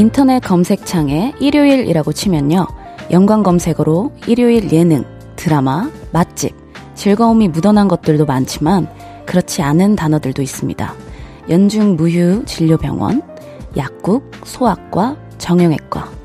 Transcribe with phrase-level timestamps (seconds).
[0.00, 2.66] 인터넷 검색창에 일요일이라고 치면요.
[3.10, 5.04] 연관 검색어로 일요일 예능,
[5.36, 6.56] 드라마, 맛집,
[6.94, 8.88] 즐거움이 묻어난 것들도 많지만
[9.26, 10.94] 그렇지 않은 단어들도 있습니다.
[11.50, 13.20] 연중 무휴 진료병원,
[13.76, 16.19] 약국, 소아과, 정형외과.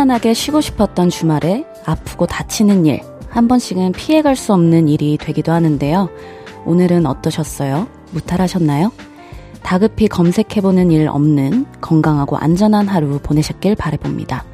[0.00, 6.08] 편안하게 쉬고 싶었던 주말에 아프고 다치는 일, 한 번씩은 피해갈 수 없는 일이 되기도 하는데요.
[6.64, 7.86] 오늘은 어떠셨어요?
[8.12, 8.92] 무탈하셨나요?
[9.62, 14.44] 다급히 검색해보는 일 없는 건강하고 안전한 하루 보내셨길 바래봅니다.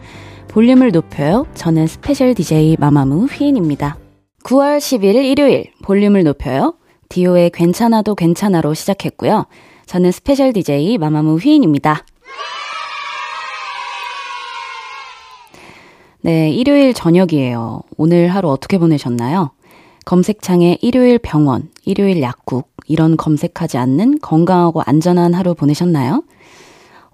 [0.48, 1.47] 볼륨을 높여요.
[1.55, 3.98] 저는 special DJ 마마무 휘인입니다.
[4.42, 6.75] 9월 10일 일요일 볼륨을 높여요.
[7.09, 9.47] 디오의 괜찮아도 괜찮아로 시작했고요.
[9.87, 12.05] 저는 special DJ 마마무 휘인입니다.
[16.27, 17.83] 네, 일요일 저녁이에요.
[17.97, 19.53] 오늘 하루 어떻게 보내셨나요?
[20.07, 26.25] 검색창에 일요일 병원, 일요일 약국, 이런 검색하지 않는 건강하고 안전한 하루 보내셨나요?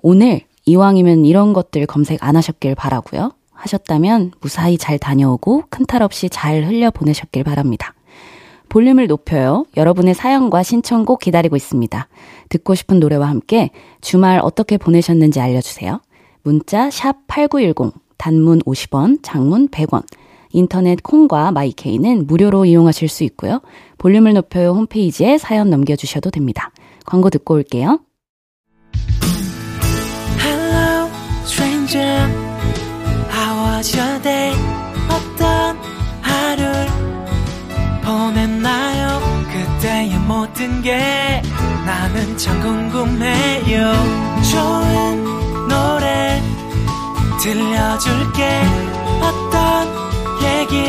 [0.01, 3.33] 오늘 이왕이면 이런 것들 검색 안 하셨길 바라고요.
[3.53, 7.93] 하셨다면 무사히 잘 다녀오고 큰 탈 없이 잘 흘려 보내셨길 바랍니다.
[8.71, 9.67] 볼륨을 높여요.
[9.77, 12.09] 여러분의 사연과 신청곡 기다리고 있습니다.
[12.49, 16.01] 듣고 싶은 노래와 함께 주말 어떻게 보내셨는지 알려주세요.
[16.45, 20.05] 문자 샵 8910, 단문 50원, 장문 100원.
[20.53, 23.61] 인터넷 콩과 마이케이는 무료로 이용하실 수 있고요.
[23.99, 26.71] 볼륨을 높여요 홈페이지에 사연 남겨주셔도 됩니다.
[27.05, 27.99] 광고 듣고 올게요.
[30.39, 31.11] Hello,
[31.47, 32.31] stranger.
[33.29, 34.55] How was your day?
[35.11, 35.77] 어떤
[36.21, 36.87] 하루를
[38.05, 39.19] 보냈나요?
[39.51, 41.43] 그때의 모든 게
[41.85, 43.93] 나는 참 궁금해요.
[44.53, 45.25] 좋은
[45.69, 46.62] 노래
[47.43, 48.63] 들려줄게.
[49.21, 49.89] 어떤
[50.45, 50.85] 얘기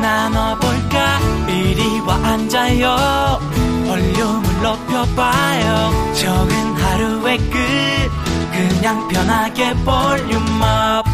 [0.00, 1.18] 나눠볼까?
[1.50, 2.96] 이리 와 앉아요.
[3.86, 6.14] 볼륨을 높여봐요.
[6.14, 7.58] 적은 하루의 끝.
[8.52, 11.04] 그냥 편하게 볼륨업.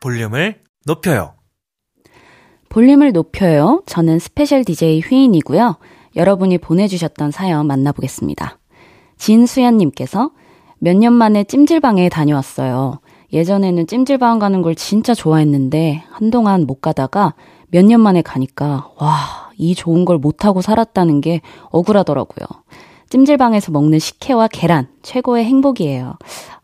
[0.00, 1.34] 볼륨을 높여요.
[2.70, 3.82] 볼륨을 높여요.
[3.84, 5.76] 저는 special DJ 휘인이고요.
[6.16, 8.58] 여러분이 보내주셨던 사연 만나보겠습니다.
[9.18, 10.30] 진수연님께서
[10.82, 13.00] 몇 년 만에 찜질방에 다녀왔어요.
[13.32, 17.34] 예전에는 찜질방 가는 걸 진짜 좋아했는데 한동안 못 가다가
[17.68, 22.46] 몇 년 만에 가니까 와, 이 좋은 걸 못하고 살았다는 게 억울하더라고요.
[23.10, 26.14] 찜질방에서 먹는 식혜와 계란 최고의 행복이에요.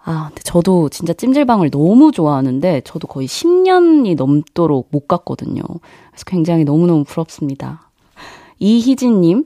[0.04, 5.62] 아, 근데 저도 진짜 찜질방을 너무 좋아하는데 저도 거의 10년이 넘도록 못 갔거든요.
[6.10, 7.90] 그래서 굉장히 너무너무 부럽습니다.
[8.58, 9.44] 이희진님,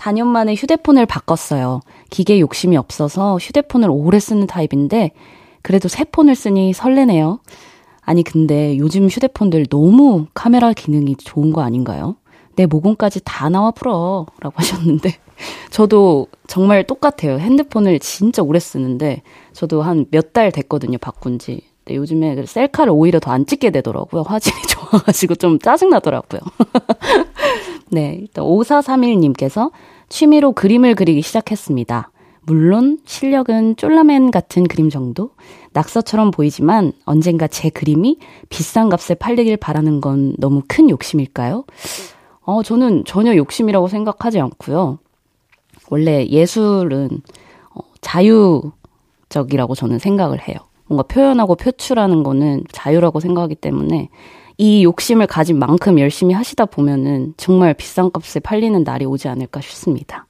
[0.00, 1.80] 4년 만에 휴대폰을 바꿨어요.
[2.08, 5.10] 기계 욕심이 없어서 휴대폰을 오래 쓰는 타입인데
[5.62, 7.40] 그래도 새 폰을 쓰니 설레네요.
[8.00, 12.16] 아니 근데 요즘 휴대폰들 너무 카메라 기능이 좋은 거 아닌가요?
[12.56, 15.14] 내 모공까지 다 나와 풀어 라고 하셨는데
[15.70, 17.38] 저도 정말 똑같아요.
[17.38, 19.22] 핸드폰을 진짜 오래 쓰는데
[19.52, 20.96] 저도 한 몇 달 됐거든요.
[20.98, 21.62] 바꾼 지.
[21.84, 24.22] 근데 요즘에 셀카를 오히려 더 안 찍게 되더라고요.
[24.22, 26.40] 화질이 좋아가지고 좀 짜증나더라고요.
[27.92, 29.70] 네, 일단 5431님께서
[30.10, 32.10] 취미로 그림을 그리기 시작했습니다.
[32.42, 35.30] 물론 실력은 쫄라맨 같은 그림 정도?
[35.72, 41.64] 낙서처럼 보이지만 언젠가 제 그림이 비싼 값에 팔리길 바라는 건 너무 큰 욕심일까요?
[42.42, 44.98] 어, 저는 전혀 욕심이라고 생각하지 않고요.
[45.90, 47.20] 원래 예술은
[47.74, 50.58] 어, 자유적이라고 저는 생각을 해요.
[50.86, 54.08] 뭔가 표현하고 표출하는 거는 자유라고 생각하기 때문에
[54.60, 60.26] 이 욕심을 가진 만큼 열심히 하시다 보면은 정말 비싼 값에 팔리는 날이 오지 않을까 싶습니다.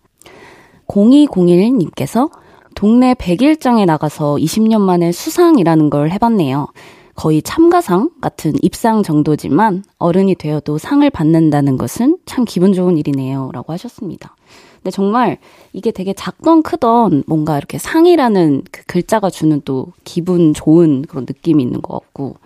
[0.87, 2.31] 0201님께서
[2.77, 6.69] 동네 100일장에 나가서 20년 만에 수상이라는 걸 해봤네요.
[7.17, 13.51] 거의 참가상 같은 입상 정도지만 어른이 되어도 상을 받는다는 것은 참 기분 좋은 일이네요.
[13.53, 14.37] 라고 하셨습니다.
[14.77, 15.39] 근데 정말
[15.73, 21.65] 이게 되게 작던 크던 뭔가 이렇게 상이라는 그 글자가 주는 또 기분 좋은 그런 느낌이
[21.65, 22.37] 있는 것 같고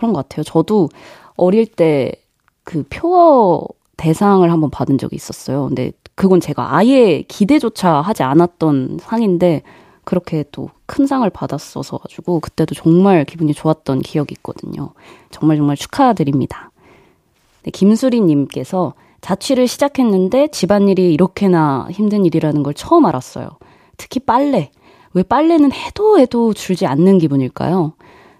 [0.00, 0.42] 그런 것 같아요.
[0.42, 0.88] 저도
[1.40, 2.12] 어릴 때
[2.64, 3.66] 그 표어
[3.96, 5.66] 대상을 한번 받은 적이 있었어요.
[5.66, 9.62] 근데 그건 제가 아예 기대조차 하지 않았던 상인데
[10.04, 14.90] 그렇게 또 큰 상을 받았어서 가지고 그때도 정말 기분이 좋았던 기억이 있거든요.
[15.30, 16.72] 정말 정말 축하드립니다.
[17.62, 23.50] 네, 김수리님께서 자취를 시작했는데 집안일이 이렇게나 힘든 일이라는 걸 처음 알았어요.
[23.98, 24.72] 특히 빨래.
[25.14, 27.92] 왜 빨래는 해도 해도 줄지 않는 기분일까요?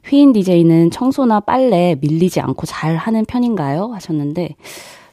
[0.05, 3.93] 휘인 DJ는 청소나 빨래 밀리지 않고 잘 하는 편인가요?
[3.93, 4.57] 하셨는데,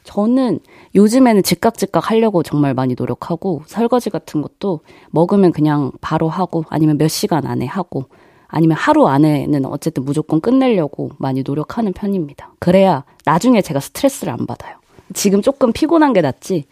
[0.04, 0.60] 저는
[0.94, 4.80] 요즘에는 즉각 즉각 하려고 정말 많이 노력하고, 설거지 같은 것도
[5.10, 8.06] 먹으면 그냥 바로 하고, 아니면 몇 시간 안에 하고,
[8.48, 12.54] 아니면 하루 안에는 어쨌든 무조건 끝내려고 많이 노력하는 편입니다.
[12.58, 14.76] 그래야 나중에 제가 스트레스를 안 받아요.
[15.14, 16.64] 지금 조금 피곤한 게 낫지.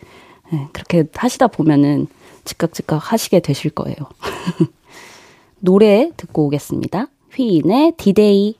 [0.52, 2.06] 네, 그렇게 하시다 보면은
[2.44, 3.96] 즉각 즉각 하시게 되실 거예요.
[5.60, 7.08] 노래 듣고 오겠습니다.
[7.36, 8.54] 휘인의 D-Day.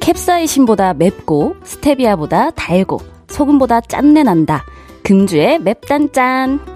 [0.00, 4.64] 캡사이신보다 맵고 스테비아보다 달고 소금보다 짠내 난다.
[5.02, 6.71] 금주의 맵단짠.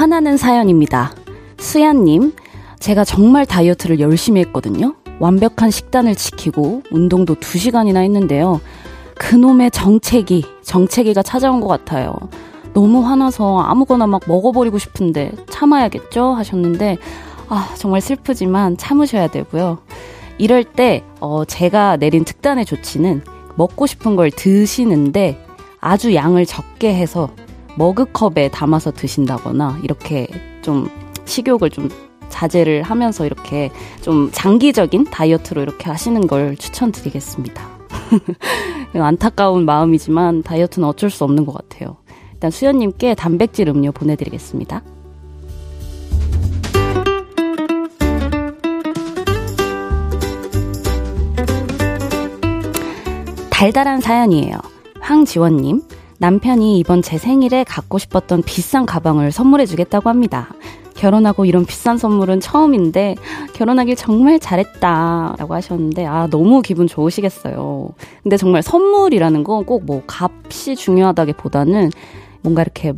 [0.00, 1.12] 화나는 사연입니다.
[1.58, 2.32] 수야님,
[2.78, 4.94] 제가 정말 다이어트를 열심히 했거든요.
[5.18, 8.62] 완벽한 식단을 지키고 운동도 2시간이나 했는데요.
[9.18, 12.14] 그놈의 정체기, 정체기가 찾아온 것 같아요.
[12.72, 16.32] 너무 화나서 아무거나 막 먹어버리고 싶은데 참아야겠죠?
[16.32, 16.96] 하셨는데,
[17.50, 19.80] 아, 정말 슬프지만 참으셔야 되고요.
[20.38, 23.22] 이럴 때, 어, 제가 내린 특단의 조치는
[23.54, 25.44] 먹고 싶은 걸 드시는데
[25.78, 27.28] 아주 양을 적게 해서
[27.76, 30.26] 머그컵에 담아서 드신다거나 이렇게
[30.62, 30.88] 좀
[31.24, 31.88] 식욕을 좀
[32.28, 33.70] 자제를 하면서 이렇게
[34.02, 37.68] 좀 장기적인 다이어트로 이렇게 하시는 걸 추천드리겠습니다.
[38.94, 41.96] 안타까운 마음이지만 다이어트는 어쩔 수 없는 것 같아요.
[42.32, 44.82] 일단 수연님께 단백질 음료 보내드리겠습니다.
[53.50, 54.56] 달달한 사연이에요.
[55.00, 55.82] 황지원님,
[56.20, 60.50] 남편이 이번 제 생일에 갖고 싶었던 비싼 가방을 선물해 주겠다고 합니다.
[60.94, 63.14] 결혼하고 이런 비싼 선물은 처음인데
[63.54, 67.88] 결혼하길 정말 잘했다 라고 하셨는데 아 너무 기분 좋으시겠어요.
[68.22, 71.90] 근데 정말 선물이라는 건 꼭 뭐 값이 중요하다기보다는
[72.42, 72.92] 뭔가 이렇게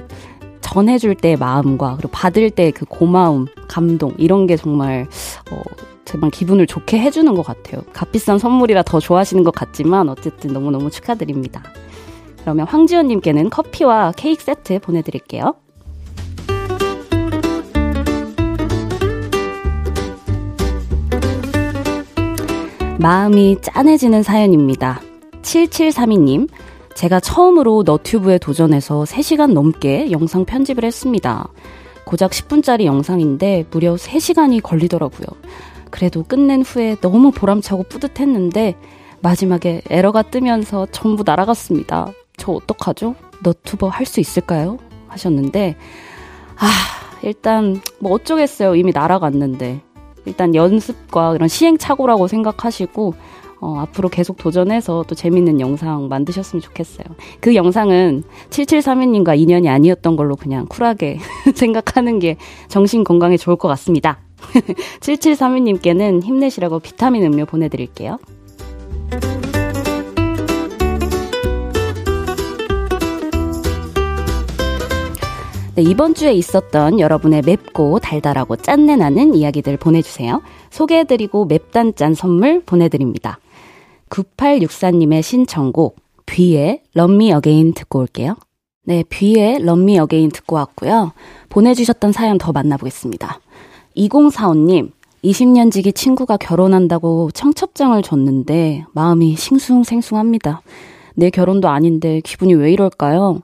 [0.61, 5.07] 전해줄 때의 마음과 그리고 받을 때그 고마움, 감동 이런 게 정말
[5.53, 5.63] 어
[6.05, 7.83] 정말 기분을 좋게 해주는 것 같아요.
[7.93, 11.63] 값비싼 선물이라 더 좋아하시는 것 같지만 어쨌든 너무너무 축하드립니다.
[12.43, 15.55] 그러면 황지연님께는 커피와 케이크 세트 보내드릴게요.
[22.99, 25.01] 마음이 짠해지는 사연입니다.
[25.43, 26.49] 7732님,
[26.95, 31.49] 제가 처음으로 너튜브에 도전해서 3시간 넘게 영상 편집을 했습니다.
[32.05, 35.27] 고작 10분짜리 영상인데 무려 3시간이 걸리더라고요.
[35.91, 38.77] 그래도 끝낸 후에 너무 보람차고 뿌듯했는데
[39.21, 42.13] 마지막에 에러가 뜨면서 전부 날아갔습니다.
[42.43, 43.15] 저 어떡하죠?
[43.45, 44.79] 너튜버 할 수 있을까요?
[45.07, 45.77] 하셨는데,
[46.57, 46.67] 아,
[47.23, 48.75] 일단, 뭐 어쩌겠어요.
[48.75, 49.81] 이미 날아갔는데.
[50.25, 53.15] 일단 연습과 이런 시행착오라고 생각하시고
[53.61, 57.07] 어, 앞으로 계속 도전해서 또 재밌는 영상 만드셨으면 좋겠어요.
[57.41, 61.19] 그 영상은 7732님과 인연이 아니었던 걸로 그냥 쿨하게
[61.55, 62.37] 생각하는 게
[62.67, 64.19] 정신 건강에 좋을 것 같습니다.
[65.01, 68.19] 7732님께는 힘내시라고 비타민 음료 보내드릴게요.
[75.75, 80.43] 네, 이번 주에 있었던 여러분의 맵고 달달하고 짠내 나는 이야기들 보내주세요.
[80.69, 83.39] 소개해드리고 맵단짠 선물 보내드립니다.
[84.11, 88.37] 9864님의 신청곡, 뷔의 Love Me Again 듣고 올게요.
[88.85, 91.13] 네, 뷔의 Love Me Again 듣고 왔고요.
[91.49, 93.41] 보내주셨던 사연 더 만나보겠습니다.
[93.97, 94.91] 2045님,
[95.25, 100.61] 20년 지기 친구가 결혼한다고 청첩장을 줬는데 마음이 싱숭생숭합니다.
[101.15, 103.41] 내 결혼도 아닌데 기분이 왜 이럴까요?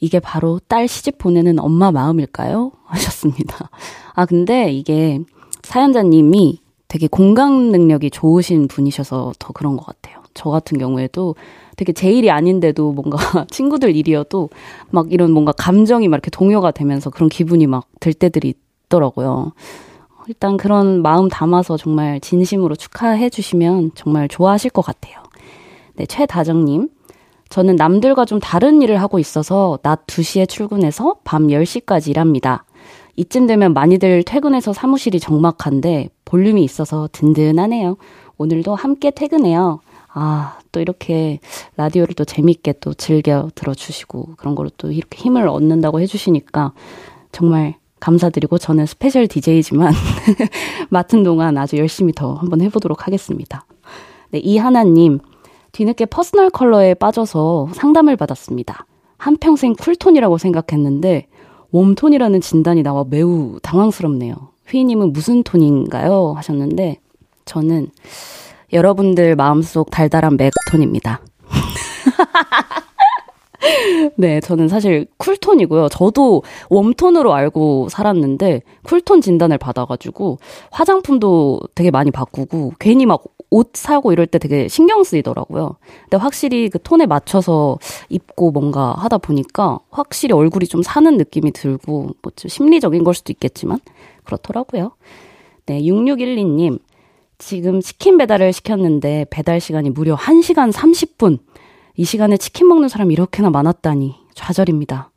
[0.00, 2.72] 이게 바로 딸 시집 보내는 엄마 마음일까요?
[2.84, 3.70] 하셨습니다.
[4.14, 5.20] 아, 근데 이게
[5.62, 10.20] 사연자님이 되게 공감 능력이 좋으신 분이셔서 더 그런 것 같아요.
[10.34, 11.34] 저 같은 경우에도
[11.76, 13.16] 되게 제 일이 아닌데도 뭔가
[13.50, 14.48] 친구들 일이어도
[14.90, 18.54] 막 이런 뭔가 감정이 막 이렇게 동요가 되면서 그런 기분이 막 들 때들이
[18.86, 19.52] 있더라고요.
[20.28, 25.16] 일단 그런 마음 담아서 정말 진심으로 축하해 주시면 정말 좋아하실 것 같아요.
[25.96, 26.88] 네, 최다정님.
[27.50, 32.64] 저는 남들과 좀 다른 일을 하고 있어서 낮 2시에 출근해서 밤 10시까지 일합니다.
[33.16, 37.96] 이쯤 되면 많이들 퇴근해서 사무실이 적막한데 볼륨이 있어서 든든하네요.
[38.38, 39.80] 오늘도 함께 퇴근해요.
[40.12, 41.40] 아, 또 이렇게
[41.76, 46.72] 라디오를 또 재밌게 또 즐겨 들어주시고 그런 거로 또 이렇게 힘을 얻는다고 해주시니까
[47.32, 49.92] 정말 감사드리고 저는 스페셜 DJ지만
[50.88, 53.66] 맡은 동안 아주 열심히 더 한번 해보도록 하겠습니다.
[54.30, 55.18] 네, 이하나님,
[55.72, 58.86] 뒤늦게 퍼스널 컬러에 빠져서 상담을 받았습니다.
[59.18, 61.26] 한평생 쿨톤이라고 생각했는데
[61.72, 64.34] 웜톤이라는 진단이 나와 매우 당황스럽네요.
[64.68, 66.34] 휘님은 무슨 톤인가요?
[66.36, 66.98] 하셨는데
[67.44, 67.88] 저는
[68.72, 71.20] 여러분들 마음속 달달한 맥톤입니다.
[74.16, 75.88] 네, 저는 사실 쿨톤이고요.
[75.88, 80.38] 저도 웜톤으로 알고 살았는데 쿨톤 진단을 받아가지고
[80.70, 85.76] 화장품도 되게 많이 바꾸고 괜히 막 옷 사고 이럴 때 되게 신경 쓰이더라고요.
[86.04, 87.78] 근데 확실히 그 톤에 맞춰서
[88.08, 93.32] 입고 뭔가 하다 보니까 확실히 얼굴이 좀 사는 느낌이 들고 뭐 좀 심리적인 걸 수도
[93.32, 93.80] 있겠지만
[94.24, 94.92] 그렇더라고요.
[95.66, 96.78] 네, 6612님.
[97.38, 101.38] 지금 치킨 배달을 시켰는데 배달 시간이 무려 1시간 30분.
[101.96, 105.10] 이 시간에 치킨 먹는 사람이 이렇게나 많았다니 좌절입니다.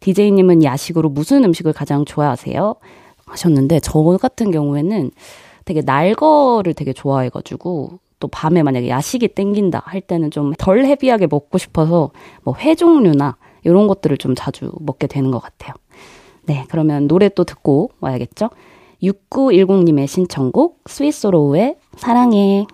[0.00, 2.76] DJ님은 야식으로 무슨 음식을 가장 좋아하세요?
[3.26, 5.10] 하셨는데, 저 같은 경우에는
[5.70, 11.28] 되게 날 거를 되게 좋아해가지고, 또 밤에 만약에 야식이 땡긴다 할 때는 좀 덜 헤비하게
[11.30, 12.10] 먹고 싶어서
[12.42, 15.74] 뭐 회 종류나 이런 것들을 좀 자주 먹게 되는 것 같아요.
[16.44, 18.50] 네, 그러면 노래 또 듣고 와야겠죠?
[19.02, 22.66] 6910님의 신청곡 스위스로우의 사랑해.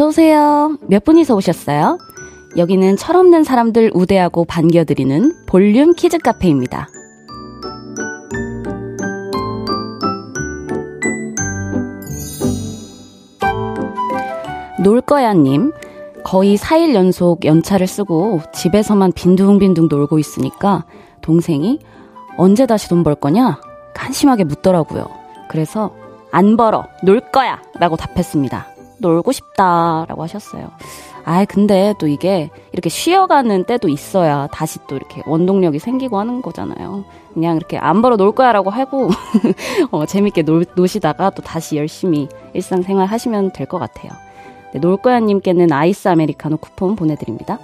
[0.00, 0.78] 어서오세요.
[0.88, 1.98] 몇 분이서 오셨어요?
[2.56, 6.88] 여기는 철없는 사람들 우대하고 반겨드리는 볼륨 키즈 카페입니다.
[14.82, 15.72] 놀 거야님,
[16.24, 20.86] 거의 4일 연속 연차를 쓰고 집에서만 빈둥빈둥 놀고 있으니까
[21.20, 21.78] 동생이
[22.38, 23.60] 언제 다시 돈 벌 거냐?
[23.94, 25.06] 한심하게 묻더라고요.
[25.50, 25.94] 그래서
[26.32, 27.60] 안 벌어, 놀 거야!
[27.78, 28.69] 라고 답했습니다.
[29.00, 30.04] 놀고 싶다.
[30.08, 30.70] 라고 하셨어요.
[31.24, 37.04] 아, 근데 또 이게 이렇게 쉬어가는 때도 있어야 다시 또 이렇게 원동력이 생기고 하는 거잖아요.
[37.34, 39.10] 그냥 이렇게 안 벌어 놀 거야 라고 하고,
[39.92, 44.10] 어, 재밌게 놀, 노시다가 또 다시 열심히 일상생활 하시면 될 것 같아요.
[44.72, 47.58] 네, 놀 거야 님께는 아이스 아메리카노 쿠폰 보내드립니다.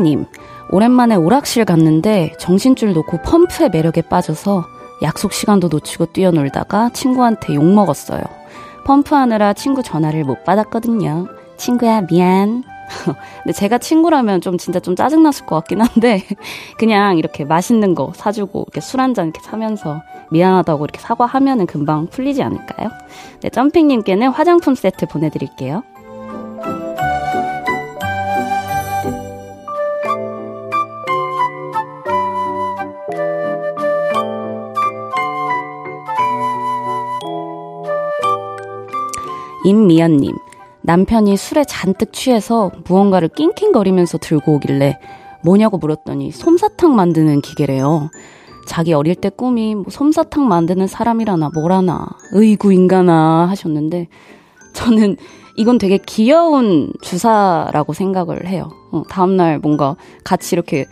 [0.00, 0.24] 점핑님,
[0.70, 4.64] 오랜만에 오락실 갔는데 정신줄 놓고 펌프의 매력에 빠져서
[5.02, 8.22] 약속 시간도 놓치고 뛰어놀다가 친구한테 욕 먹었어요.
[8.86, 11.26] 펌프하느라 친구 전화를 못 받았거든요.
[11.58, 12.64] 친구야, 미안.
[13.44, 16.24] 근데 제가 친구라면 좀 진짜 좀 짜증났을 것 같긴 한데,
[16.78, 22.42] 그냥 이렇게 맛있는 거 사주고, 이렇게 술 한잔 이렇게 사면서 미안하다고 이렇게 사과하면은 금방 풀리지
[22.42, 22.88] 않을까요?
[23.42, 25.82] 네, 점핑님께는 화장품 세트 보내드릴게요.
[39.64, 40.36] 임미연님,
[40.82, 44.98] 남편이 술에 잔뜩 취해서 무언가를 낑낑거리면서 들고 오길래
[45.44, 48.10] 뭐냐고 물었더니 솜사탕 만드는 기계래요.
[48.66, 54.08] 자기 어릴 때 꿈이 뭐 솜사탕 만드는 사람이라나 뭐라나, 의구 인간아 하셨는데,
[54.72, 55.16] 저는
[55.56, 58.70] 이건 되게 귀여운 주사라고 생각을 해요.
[58.92, 60.86] 어, 다음날 뭔가 같이 이렇게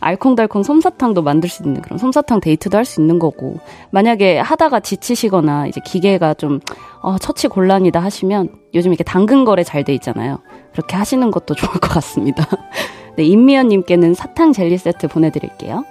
[0.00, 3.58] 알콩달콩 솜사탕도 만들 수 있는 그런 솜사탕 데이트도 할 수 있는 거고
[3.90, 6.60] 만약에 하다가 지치시거나 이제 기계가 좀
[7.00, 10.38] 어, 처치 곤란이다 하시면 요즘 이렇게 당근 거래 잘 돼 있잖아요.
[10.72, 12.46] 그렇게 하시는 것도 좋을 것 같습니다.
[13.16, 15.84] 네, 임미연 님께는 사탕 젤리 세트 보내 드릴게요.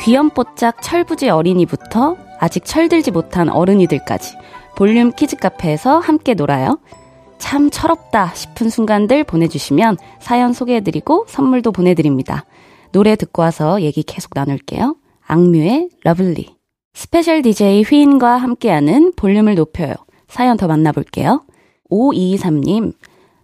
[0.00, 4.36] 귀염뽀짝 철부지 어린이부터 아직 철들지 못한 어른이들까지
[4.76, 6.80] 볼륨 키즈 카페에서 함께 놀아요.
[7.38, 12.44] 참 철없다 싶은 순간들 보내주시면 사연 소개해드리고 선물도 보내드립니다.
[12.92, 14.96] 노래 듣고 와서 얘기 계속 나눌게요.
[15.26, 16.56] 악뮤의 Love Lee.
[16.94, 19.94] 스페셜 DJ 휘인과 함께하는 볼륨을 높여요.
[20.28, 21.42] 사연 더 만나볼게요.
[21.90, 22.94] 5223님,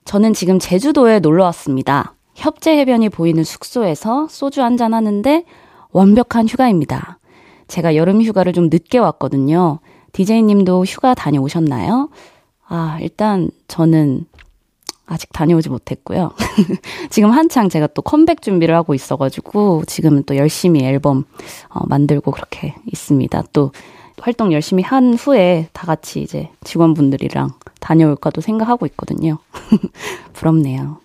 [0.05, 2.15] 저는 지금 제주도에 놀러 왔습니다.
[2.35, 5.45] 협재 해변이 보이는 숙소에서 소주 한잔 하는데
[5.91, 7.19] 완벽한 휴가입니다.
[7.69, 9.81] 제가 여름 휴가를 좀 늦게 왔거든요.
[10.13, 12.09] 디제이님도 휴가 다녀오셨나요?
[12.69, 14.27] 아, 일단 저는
[15.07, 16.33] 아직 다녀오지 못했고요.
[17.11, 21.25] 지금 한창 제가 또 컴백 준비를 하고 있어가지고 지금은 또 열심히 앨범
[21.69, 23.45] 어, 만들고 그렇게 있습니다.
[23.53, 23.71] 또
[24.19, 29.39] 활동 열심히 한 후에 다 같이 이제 직원분들이랑 다녀올까도 생각하고 있거든요.
[30.33, 30.99] 부럽네요.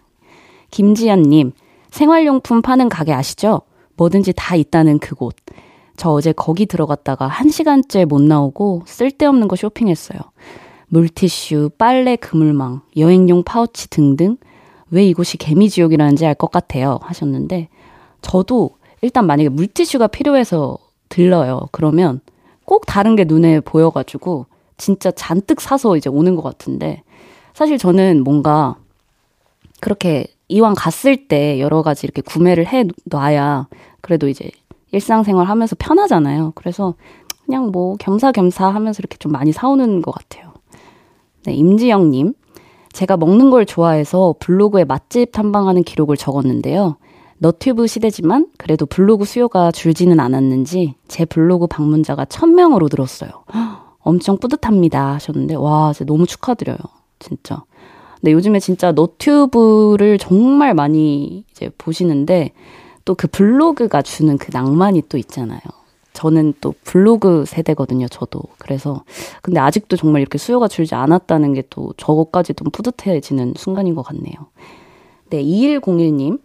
[0.71, 1.51] 김지연님,
[1.91, 3.61] 생활용품 파는 가게 아시죠?
[3.97, 5.35] 뭐든지 다 있다는 그곳.
[6.01, 10.19] 저 어제 거기 들어갔다가 한 시간째 못 나오고 쓸데없는 거 쇼핑했어요.
[10.87, 14.37] 물티슈, 빨래 그물망, 여행용 파우치 등등.
[14.89, 16.97] 왜 이곳이 개미지옥이라는지 알 것 같아요.
[17.03, 17.67] 하셨는데,
[18.23, 20.79] 저도 일단 만약에 물티슈가 필요해서
[21.09, 21.67] 들러요.
[21.71, 22.19] 그러면
[22.65, 27.03] 꼭 다른 게 눈에 보여가지고 진짜 잔뜩 사서 이제 오는 것 같은데
[27.53, 28.75] 사실 저는 뭔가
[29.81, 33.67] 그렇게 이왕 갔을 때 여러 가지 이렇게 구매를 해 놔야
[34.01, 34.49] 그래도 이제
[34.91, 36.53] 일상생활 하면서 편하잖아요.
[36.55, 36.95] 그래서
[37.45, 40.53] 그냥 뭐 겸사겸사 하면서 이렇게 좀 많이 사오는 것 같아요.
[41.45, 42.33] 네, 임지영님.
[42.93, 46.97] 제가 먹는 걸 좋아해서 블로그에 맛집 탐방하는 기록을 적었는데요.
[47.37, 53.31] 너튜브 시대지만 그래도 블로그 수요가 줄지는 않았는지 제 블로그 방문자가 1000명으로 늘었어요.
[54.03, 56.77] 엄청 뿌듯합니다 하셨는데 와 진짜 너무 축하드려요.
[57.17, 57.63] 진짜.
[58.19, 62.51] 근데 요즘에 진짜 너튜브를 정말 많이 이제 보시는데
[63.05, 65.59] 또 그 블로그가 주는 그 낭만이 또 있잖아요.
[66.13, 68.41] 저는 또 블로그 세대거든요, 저도.
[68.57, 69.03] 그래서,
[69.41, 74.33] 근데 아직도 정말 이렇게 수요가 줄지 않았다는 게 또 저것까지 좀 뿌듯해지는 순간인 것 같네요.
[75.29, 76.41] 네, 2101님.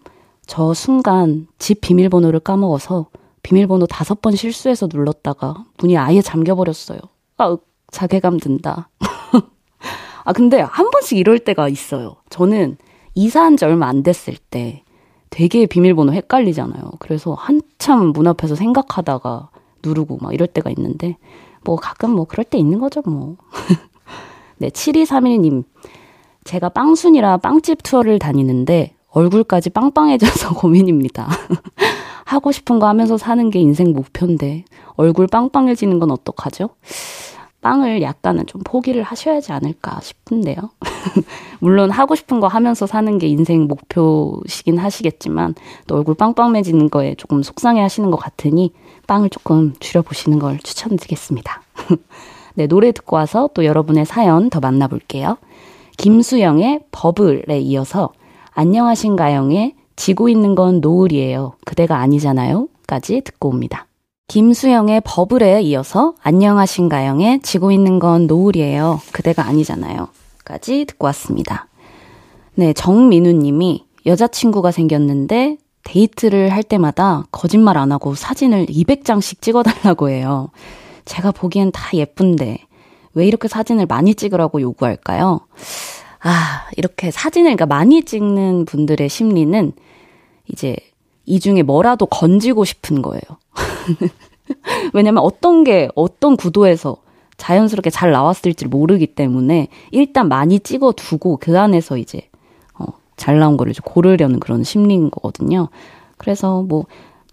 [0.47, 3.07] 저 순간 집 비밀번호를 까먹어서
[3.43, 7.01] 비밀번호 다섯 번 실수해서 눌렀다가 문이 아예 잠겨버렸어요.
[7.39, 7.57] 아,
[7.91, 8.89] 자괴감 든다.
[10.25, 12.17] 아, 근데 한 번씩 이럴 때가 있어요.
[12.31, 12.77] 저는
[13.15, 14.85] 이사한 지 얼마 안 됐을 때
[15.31, 16.93] 되게 비밀번호 헷갈리잖아요.
[16.99, 19.51] 그래서 한참 문 앞에서 생각하다가
[19.85, 21.17] 누르고 막 이럴 때가 있는데
[21.65, 23.37] 뭐 가끔 뭐 그럴 때 있는 거죠, 뭐.
[24.59, 25.65] 네, 7231님.
[26.45, 31.29] 제가 빵순이라 빵집 투어를 다니는데 얼굴까지 빵빵해져서 고민입니다.
[32.25, 36.71] 하고 싶은 거 하면서 사는 게 인생 목표인데 얼굴 빵빵해지는 건 어떡하죠?
[37.61, 40.57] 빵을 약간은 좀 포기를 하셔야지 않을까 싶은데요.
[41.59, 45.55] 물론 하고 싶은 거 하면서 사는 게 인생 목표시긴 하시겠지만
[45.87, 48.73] 또 얼굴 빵빵해지는 거에 조금 속상해 하시는 것 같으니
[49.07, 51.63] 빵을 조금 줄여보시는 걸 추천드리겠습니다.
[52.55, 55.37] 네, 노래 듣고 와서 또 여러분의 사연 더 만나볼게요.
[55.97, 58.13] 김수영의 버블에 이어서
[58.53, 61.55] 안녕하신가영의 지고 있는 건 노을이에요.
[61.65, 62.69] 그대가 아니잖아요.
[62.87, 63.86] 까지 듣고 옵니다.
[64.29, 69.01] 김수영의 버블에 이어서 안녕하신가영의 지고 있는 건 노을이에요.
[69.13, 70.09] 그대가 아니잖아요.
[70.45, 71.69] 까지 듣고 왔습니다.
[72.57, 80.51] 네, 정민우 님이 여자친구가 생겼는데 데이트를 할 때마다 거짓말 안 하고 사진을 200장씩 찍어달라고 해요.
[81.05, 82.59] 제가 보기엔 다 예쁜데
[83.15, 85.41] 왜 이렇게 사진을 많이 찍으라고 요구할까요?
[86.21, 89.73] 아, 이렇게 사진을 그러니까 많이 찍는 분들의 심리는
[90.49, 90.77] 이제
[91.27, 93.21] 이 중에 뭐라도 건지고 싶은 거예요.
[94.95, 96.97] 왜냐면 어떤 게 어떤 구도에서
[97.37, 102.31] 자연스럽게 잘 나왔을지 모르기 때문에 일단 많이 찍어 두고 그 안에서 이제
[102.79, 102.87] 어,
[103.17, 105.69] 잘 나온 거를 이제 고르려는 그런 심리인 거거든요.
[106.17, 106.87] 그래서 뭐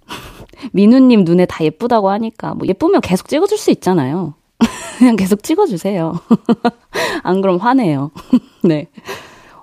[0.73, 4.33] 민우님 눈에 다 예쁘다고 하니까 뭐 예쁘면 계속 찍어줄 수 있잖아요.
[4.97, 6.13] 그냥 계속 찍어주세요.
[7.23, 8.11] 안 그럼 화내요.
[8.63, 8.87] 네.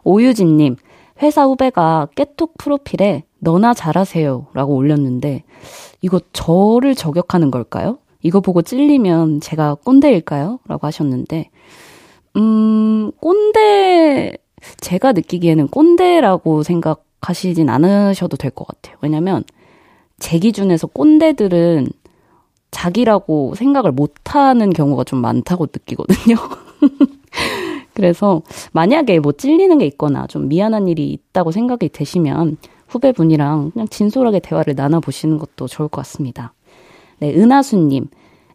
[0.02, 0.76] 오유진님,
[1.22, 5.42] 회사 후배가 깨톡 프로필에 너나 잘하세요 라고 올렸는데,
[6.02, 7.98] 이거 저를 저격하는 걸까요?
[8.22, 10.60] 이거 보고 찔리면 제가 꼰대일까요?
[10.68, 11.50] 라고 하셨는데,
[12.36, 14.36] 음, 꼰대,
[14.80, 18.96] 제가 느끼기에는 꼰대라고 생각하시진 않으셔도 될 것 같아요.
[19.00, 19.42] 왜냐면,
[20.18, 21.88] 제 기준에서 꼰대들은
[22.70, 26.36] 자기라고 생각을 못하는 경우가 좀 많다고 느끼거든요.
[27.94, 32.58] 그래서 만약에 뭐 찔리는 게 있거나 좀 미안한 일이 있다고 생각이 되시면
[32.90, 36.52] 후배분이랑 그냥 진솔하게 대화를 나눠보시는 것도 좋을 것 같습니다.
[37.18, 38.08] 네, 은하수님.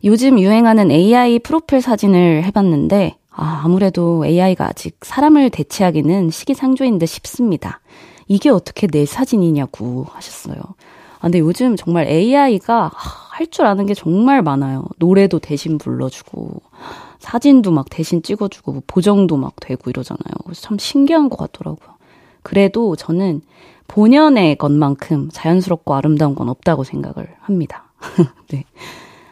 [0.03, 7.79] 요즘 유행하는 AI 프로필 사진을 해봤는데, 아, 아무래도 AI가 아직 사람을 대체하기는 시기상조인 듯 싶습니다.
[8.27, 10.57] 이게 어떻게 내 사진이냐고 하셨어요.
[10.59, 14.85] 아, 근데 요즘 정말 AI가 할 줄 아는 게 정말 많아요.
[14.97, 16.61] 노래도 대신 불러주고,
[17.19, 20.33] 사진도 막 대신 찍어주고, 뭐 보정도 막 되고 이러잖아요.
[20.45, 21.95] 그래서 참 신기한 것 같더라고요.
[22.43, 23.41] 그래도 저는
[23.87, 27.85] 본연의 것만큼 자연스럽고 아름다운 건 없다고 생각을 합니다.
[28.49, 28.65] 네.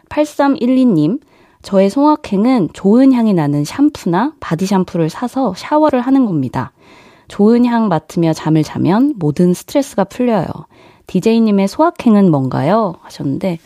[0.10, 1.20] 8312님,
[1.62, 6.72] 저의 소확행은 좋은 향이 나는 샴푸나 바디 샴푸를 사서 샤워를 하는 겁니다.
[7.28, 10.48] 좋은 향 맡으며 잠을 자면 모든 스트레스가 풀려요.
[11.08, 12.96] DJ님의 소확행은 뭔가요?
[13.02, 13.60] 하셨는데,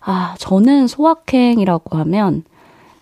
[0.00, 2.44] 아, 저는 소확행이라고 하면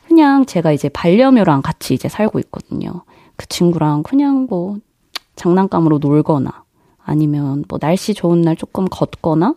[0.07, 3.03] 그냥 제가 이제 반려묘랑 같이 이제 살고 있거든요.
[3.37, 4.79] 그 친구랑 그냥 뭐
[5.35, 6.65] 장난감으로 놀거나
[7.07, 9.55] 아니면 뭐 날씨 좋은 날 조금 걷거나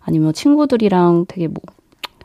[0.00, 1.60] 아니면 친구들이랑 되게 뭐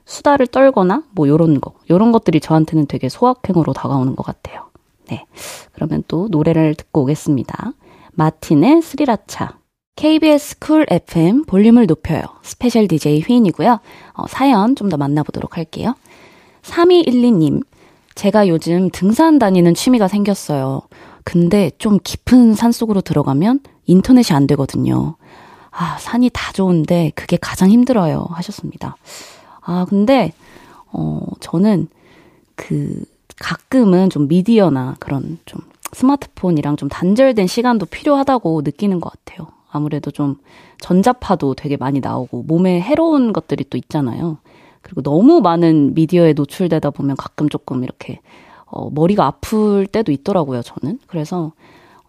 [0.05, 1.73] 수다를 떨거나 뭐 요런 거.
[1.89, 4.69] 요런 것들이 저한테는 되게 소확행으로 다가오는 것 같아요.
[5.09, 5.25] 네.
[5.73, 7.73] 그러면 또 노래를 듣고 오겠습니다.
[8.13, 9.57] 마틴의 스리라차.
[9.95, 12.21] KBS Cool FM 볼륨을 높여요.
[12.43, 13.79] 스페셜 DJ 휘인이고요.
[14.13, 15.95] 어, 사연 좀 더 만나보도록 할게요.
[16.61, 17.63] 3212님.
[18.15, 20.81] 제가 요즘 등산 다니는 취미가 생겼어요.
[21.27, 25.17] 근데 좀 깊은 산 속으로 들어가면 인터넷이 안 되거든요.
[25.71, 28.27] 아, 산이 다 좋은데 그게 가장 힘들어요.
[28.29, 28.95] 하셨습니다.
[29.59, 30.31] 아, 근데,
[30.93, 31.89] 어, 저는
[32.55, 33.03] 그,
[33.39, 35.59] 가끔은 좀 미디어나 그런 좀
[35.91, 39.49] 스마트폰이랑 좀 단절된 시간도 필요하다고 느끼는 것 같아요.
[39.69, 40.37] 아무래도 좀
[40.79, 44.37] 전자파도 되게 많이 나오고 몸에 해로운 것들이 또 있잖아요.
[44.81, 48.21] 그리고 너무 많은 미디어에 노출되다 보면 가끔 조금 이렇게
[48.69, 50.99] 어, 머리가 아플 때도 있더라고요, 저는.
[51.07, 51.51] 그래서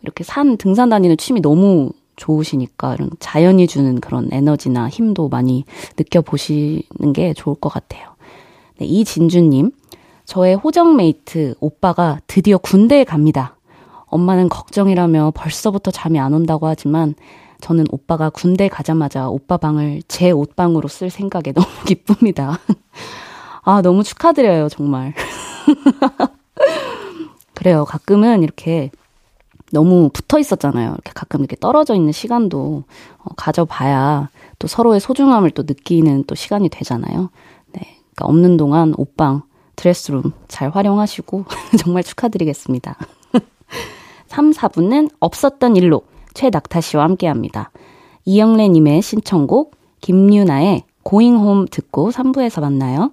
[0.02, 5.64] 이렇게 산 등산 다니는 취미 너무 좋으시니까 이런 자연이 주는 그런 에너지나 힘도 많이
[5.96, 8.08] 느껴보시는 게 좋을 것 같아요.
[8.78, 9.70] 네, 이진주님,
[10.24, 13.56] 저의 호정메이트 오빠가 드디어 군대에 갑니다.
[14.06, 17.14] 엄마는 걱정이라며 벌써부터 잠이 안 온다고 하지만
[17.60, 22.58] 저는 오빠가 군대 가자마자 오빠 방을 제 옷방으로 쓸 생각에 너무 기쁩니다.
[23.62, 25.14] 아, 너무 축하드려요, 정말.
[27.54, 27.84] 그래요.
[27.84, 28.90] 가끔은 이렇게
[29.72, 30.92] 너무 붙어 있었잖아요.
[30.92, 32.84] 이렇게 가끔 이렇게 떨어져 있는 시간도
[33.18, 37.30] 어, 가져봐야 또 서로의 소중함을 또 느끼는 또 시간이 되잖아요.
[37.72, 37.98] 네.
[38.14, 39.42] 그러니까 없는 동안 옷방,
[39.76, 41.44] 드레스룸 잘 활용하시고
[41.78, 42.96] 정말 축하드리겠습니다.
[44.26, 46.02] 3, 4분은 없었던 일로
[46.34, 47.70] 최낙타 씨와 함께 합니다.
[48.24, 53.12] 이영래 님의 신청곡, 김유나의 고잉홈 듣고 3부에서 만나요.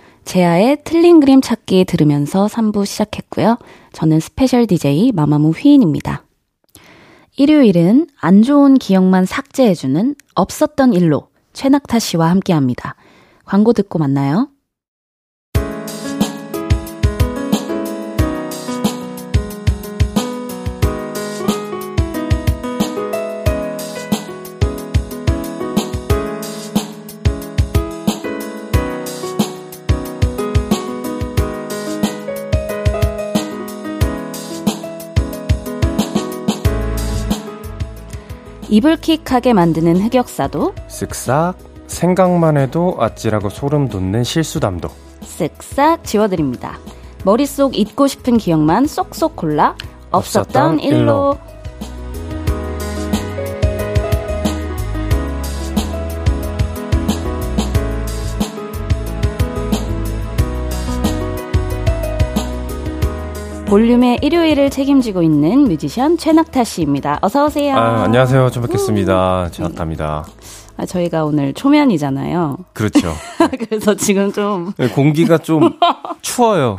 [0.31, 3.57] 제아의 틀린 그림 찾기 들으면서 3부 시작했고요.
[3.91, 6.23] 저는 스페셜 DJ 마마무 휘인입니다.
[7.35, 12.95] 일요일은 안 좋은 기억만 삭제해주는 없었던 일로 최낙타 씨와 함께 합니다.
[13.43, 14.47] 광고 듣고 만나요.
[38.71, 41.55] 이불킥하게 만드는 흑역사도 쓱싹
[41.87, 44.87] 생각만 해도 아찔하고 소름 돋는 실수담도
[45.21, 46.79] 쓱싹 지워드립니다.
[47.25, 49.75] 머릿속 잊고 싶은 기억만 쏙쏙 골라
[50.11, 51.37] 없었던, 없었던 일로.
[63.71, 67.19] 볼륨의 일요일을 책임지고 있는 뮤지션 최낙타 씨입니다.
[67.21, 67.77] 어서 오세요.
[67.77, 68.49] 아, 안녕하세요.
[68.49, 69.45] 좀 뵙겠습니다.
[69.45, 69.49] 음.
[69.49, 70.25] 최낙타입니다.
[70.75, 72.57] 아, 저희가 오늘 초면이잖아요.
[72.73, 73.13] 그렇죠.
[73.69, 75.71] 그래서 지금 좀 네, 공기가 좀
[76.21, 76.75] 추워요.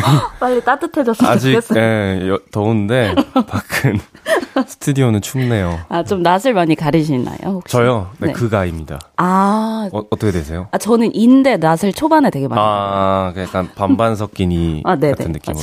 [0.40, 1.78] 빨리 따뜻해졌으면 아직 좋겠어요.
[1.80, 4.00] 예, 더운데 밖은
[4.66, 5.80] 스튜디오는 춥네요.
[5.88, 7.36] 아, 좀 낯을 많이 가리시나요?
[7.44, 7.72] 혹시?
[7.72, 8.10] 저요?
[8.18, 8.32] 네, 네.
[8.32, 8.98] 그 가입니다.
[9.16, 9.88] 아.
[9.92, 10.68] 어, 떻게 되세요?
[10.72, 15.62] 아, 저는 인데 낯을 초반에 되게 많이 아, 약간 반반 섞인 이 아, 같은 느낌으로.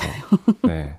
[0.64, 0.96] 네.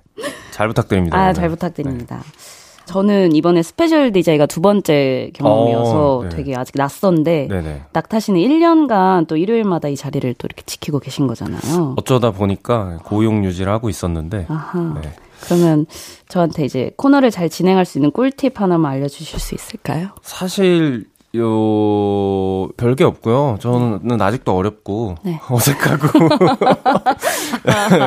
[0.50, 1.18] 잘 부탁드립니다.
[1.18, 1.34] 아, 오늘.
[1.34, 2.16] 잘 부탁드립니다.
[2.16, 2.59] 네.
[2.90, 6.28] 저는 이번에 스페셜 DJ가 두 번째 경험이어서 어, 네.
[6.30, 7.82] 되게 아직 낯선데 네네.
[7.92, 11.94] 낙타 씨는 1년간 또 일요일마다 이 자리를 또 이렇게 지키고 계신 거잖아요.
[11.96, 14.98] 어쩌다 보니까 고용 유지를 하고 있었는데 아하.
[15.00, 15.12] 네.
[15.42, 15.86] 그러면
[16.28, 20.08] 저한테 이제 코너를 잘 진행할 수 있는 꿀팁 하나만 알려주실 수 있을까요?
[20.22, 21.04] 사실
[21.36, 23.58] 요 별게 없고요.
[23.60, 25.40] 저는 아직도 어렵고 네.
[25.48, 26.28] 어색하고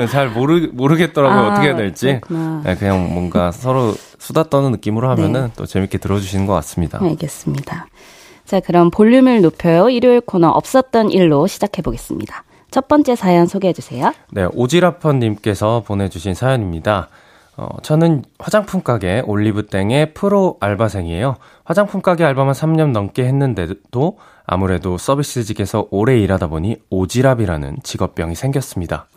[0.11, 1.39] 잘 모르 모르겠더라고요.
[1.39, 2.19] 아, 어떻게 해야 될지.
[2.63, 5.51] 네, 그냥 뭔가 서로 수다 떠는 느낌으로 하면은 네.
[5.55, 6.99] 또 재밌게 들어주시는 것 같습니다.
[7.01, 7.87] 알겠습니다.
[8.45, 9.89] 자, 그럼 볼륨을 높여요.
[9.89, 12.43] 일요일 코너 없었던 일로 시작해 보겠습니다.
[12.71, 14.11] 첫 번째 사연 소개해 주세요.
[14.31, 17.07] 네, 오지라퍼님께서 보내주신 사연입니다.
[17.55, 21.35] 어, 저는 화장품 가게 올리브땡의 프로 알바생이에요.
[21.63, 29.07] 화장품 가게 알바만 3년 넘게 했는데도 아무래도 서비스직에서 오래 일하다 보니 오지랖이라는 직업병이 생겼습니다.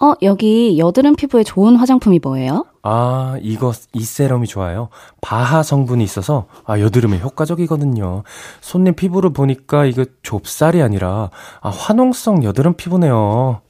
[0.00, 2.64] 어, 여기 여드름 피부에 좋은 화장품이 뭐예요?
[2.82, 4.90] 아, 이거, 이 세럼이 좋아요.
[5.20, 8.22] 바하 성분이 있어서, 아, 여드름에 효과적이거든요.
[8.60, 13.60] 손님 피부를 보니까 이거 좁쌀이 아니라, 아, 화농성 여드름 피부네요.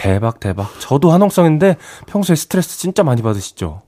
[0.00, 0.70] 대박, 대박.
[0.80, 3.82] 저도 화농성인데 평소에 스트레스 진짜 많이 받으시죠?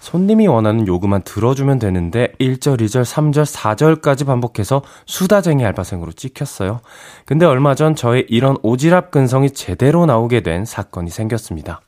[0.00, 6.80] 손님이 원하는 요구만 들어주면 되는데 1절, 2절, 3절, 4절까지 반복해서 수다쟁이 알바생으로 찍혔어요.
[7.24, 11.80] 근데 얼마 전 저의 이런 오지랖 근성이 제대로 나오게 된 사건이 생겼습니다.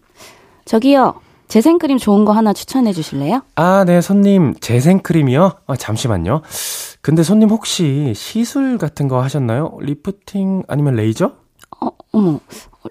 [0.65, 1.15] 저기요.
[1.49, 3.43] 재생크림 좋은 거 하나 추천해 주실래요?
[3.57, 4.55] 아, 네, 손님.
[4.61, 5.53] 재생크림이요?
[5.67, 6.43] 아, 잠시만요.
[7.03, 9.77] 근데 손님 혹시 시술 같은 거 하셨나요?
[9.81, 11.33] 리프팅 아니면 레이저?
[11.81, 12.41] 어, 어머.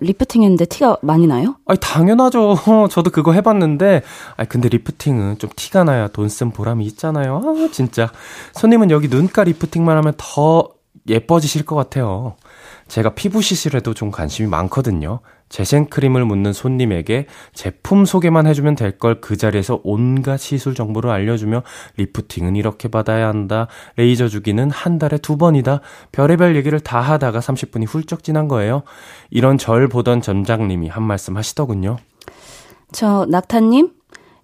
[0.01, 1.55] 리프팅 했는데 티가 많이 나요?
[1.65, 2.55] 아니, 당연하죠.
[2.91, 4.01] 저도 그거 해봤는데,
[4.35, 7.41] 아 근데 리프팅은 좀 티가 나야 돈 쓴 보람이 있잖아요.
[7.45, 8.11] 아, 진짜.
[8.53, 10.69] 손님은 여기 눈가 리프팅만 하면 더
[11.07, 12.35] 예뻐지실 것 같아요.
[12.87, 15.19] 제가 피부 시술에도 좀 관심이 많거든요.
[15.49, 21.63] 재생크림을 묻는 손님에게 제품 소개만 해주면 될 걸 그 자리에서 온갖 시술 정보를 알려주며
[21.97, 23.67] 리프팅은 이렇게 받아야 한다.
[23.95, 25.81] 레이저 주기는 한 달에 두 번이다.
[26.11, 28.83] 별의별 얘기를 다 하다가 30분이 훌쩍 지난 거예요.
[29.29, 31.97] 이런 절 보던 점장님이 한 말씀 하시더군요.
[32.91, 33.91] 저 낙타님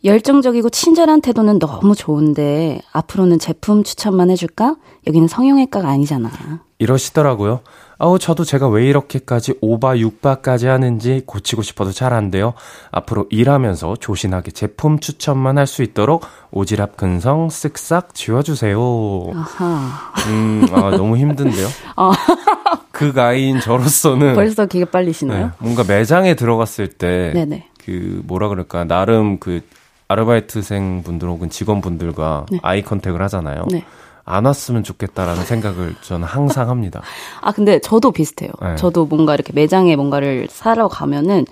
[0.04, 4.76] 열정적이고 친절한 태도는 너무 좋은데 앞으로는 제품 추천만 해줄까?
[5.08, 6.32] 여기는 성형외과가 아니잖아.
[6.80, 7.62] 이러시더라고요.
[8.04, 12.56] 아우, 저도 제가 왜 이렇게까지 오바, 육바까지 하는지 고치고 싶어도 잘 안 돼요.
[12.92, 18.80] 앞으로 일하면서 조신하게 제품 추천만 할 수 있도록 오지랖 근성 쓱싹 지워주세요.
[19.36, 20.12] 아하.
[20.30, 21.68] 음, 아, 너무 힘든데요?
[21.96, 22.12] 어.
[22.92, 24.34] 그 가인 저로서는.
[24.34, 25.46] 벌써 기가 빨리시나요?
[25.46, 27.32] 네, 뭔가 매장에 들어갔을 때.
[27.36, 27.68] 네네.
[27.86, 29.62] 그, 뭐라 그럴까, 나름 그,
[30.08, 32.58] 아르바이트생 분들 혹은 직원분들과 네.
[32.64, 33.66] 아이 컨택을 하잖아요.
[33.72, 33.86] 네.
[34.32, 37.02] 안 왔으면 좋겠다라는 생각을 저는 항상 합니다.
[37.42, 38.52] 아, 근데 저도 비슷해요.
[38.62, 38.76] 네.
[38.76, 41.46] 저도 뭔가 이렇게 매장에 뭔가를 사러 가면은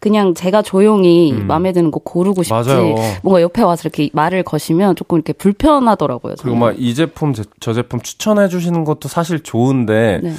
[0.00, 1.46] 그냥 제가 조용히 음.
[1.46, 2.94] 마음에 드는 거 고르고 싶지 맞아요.
[3.22, 6.34] 뭔가 옆에 와서 이렇게 말을 거시면 조금 이렇게 불편하더라고요.
[6.34, 6.42] 저는.
[6.52, 10.34] 그리고 막 이 제품 저 제품 추천해 주시는 것도 사실 좋은데 네.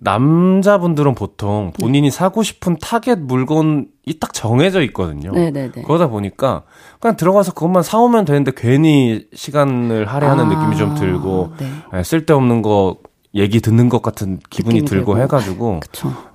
[0.00, 2.16] 남자분들은 보통 본인이 네.
[2.16, 3.86] 사고 싶은 타겟 물건이
[4.20, 5.32] 딱 정해져 있거든요.
[5.32, 5.82] 네네네.
[5.86, 6.62] 그러다 보니까
[7.00, 11.66] 그냥 들어가서 그것만 사오면 되는데 괜히 시간을 할애하는 아, 느낌이 좀 들고 네.
[11.92, 12.96] 네, 쓸데없는 거
[13.34, 15.80] 얘기 듣는 것 같은 기분이 들고, 들고, 해가지고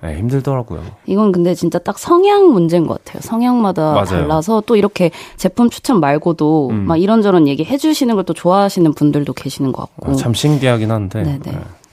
[0.02, 0.80] 네, 힘들더라고요.
[1.06, 3.20] 이건 근데 진짜 딱 성향 문제인 것 같아요.
[3.20, 4.04] 성향마다 맞아요.
[4.06, 6.86] 달라서 또 이렇게 제품 추천 말고도 음.
[6.86, 11.22] 막 이런저런 얘기 해주시는 걸 또 좋아하시는 분들도 계시는 것 같고 아, 참 신기하긴 한데
[11.24, 11.38] 네,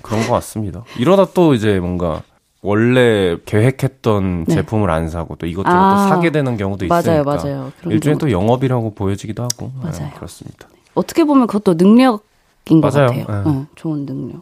[0.02, 0.84] 그런 것 같습니다.
[0.98, 2.24] 이러다 또 이제 뭔가
[2.62, 4.56] 원래 계획했던 네.
[4.56, 7.72] 제품을 안 사고 또 이것저것 아, 또 사게 되는 경우도 있으니까 맞아요, 맞아요.
[7.86, 10.06] 일종의 또 영업이라고 보여지기도 하고 네, 맞아요.
[10.10, 10.68] 네, 그렇습니다.
[10.94, 13.08] 어떻게 보면 그것도 능력인 것 맞아요.
[13.08, 13.44] 같아요.
[13.44, 13.50] 네.
[13.50, 14.42] 어, 좋은 능력.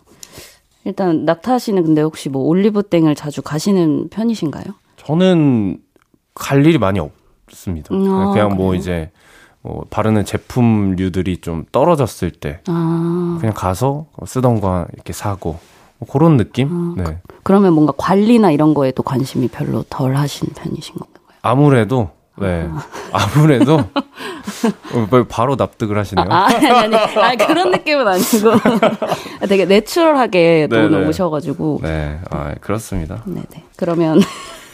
[0.86, 4.66] 일단 낙타 씨는 근데 혹시 뭐 올리브땡을 자주 가시는 편이신가요?
[4.98, 5.78] 저는
[6.34, 7.94] 갈 일이 많이 없습니다.
[7.94, 9.12] 음, 아, 그냥 뭐 이제
[9.62, 13.38] 뭐 바르는 제품류들이 좀 떨어졌을 때 아.
[13.40, 15.60] 그냥 가서 쓰던 거 이렇게 사고
[15.98, 16.70] 뭐 그런 느낌?
[16.72, 17.18] 아, 네.
[17.44, 21.38] 그, 러면 뭔가 관리나 이런 거에도 관심이 별로 덜 하신 편이신 건가요?
[21.42, 22.70] 아무래도 네.
[23.12, 23.28] 아.
[23.38, 23.80] 무래도
[24.94, 26.26] 어, 바로 납득을 하시네요.
[26.30, 28.52] 아, 아니, 아니, 아니, 그런 느낌은 아니고
[29.48, 31.82] 되게 내추럴하게 또 오늘 오셔가지고.
[31.84, 33.24] 네, 아, 그렇습니다.
[33.26, 33.66] 네네.
[33.76, 34.22] 그러면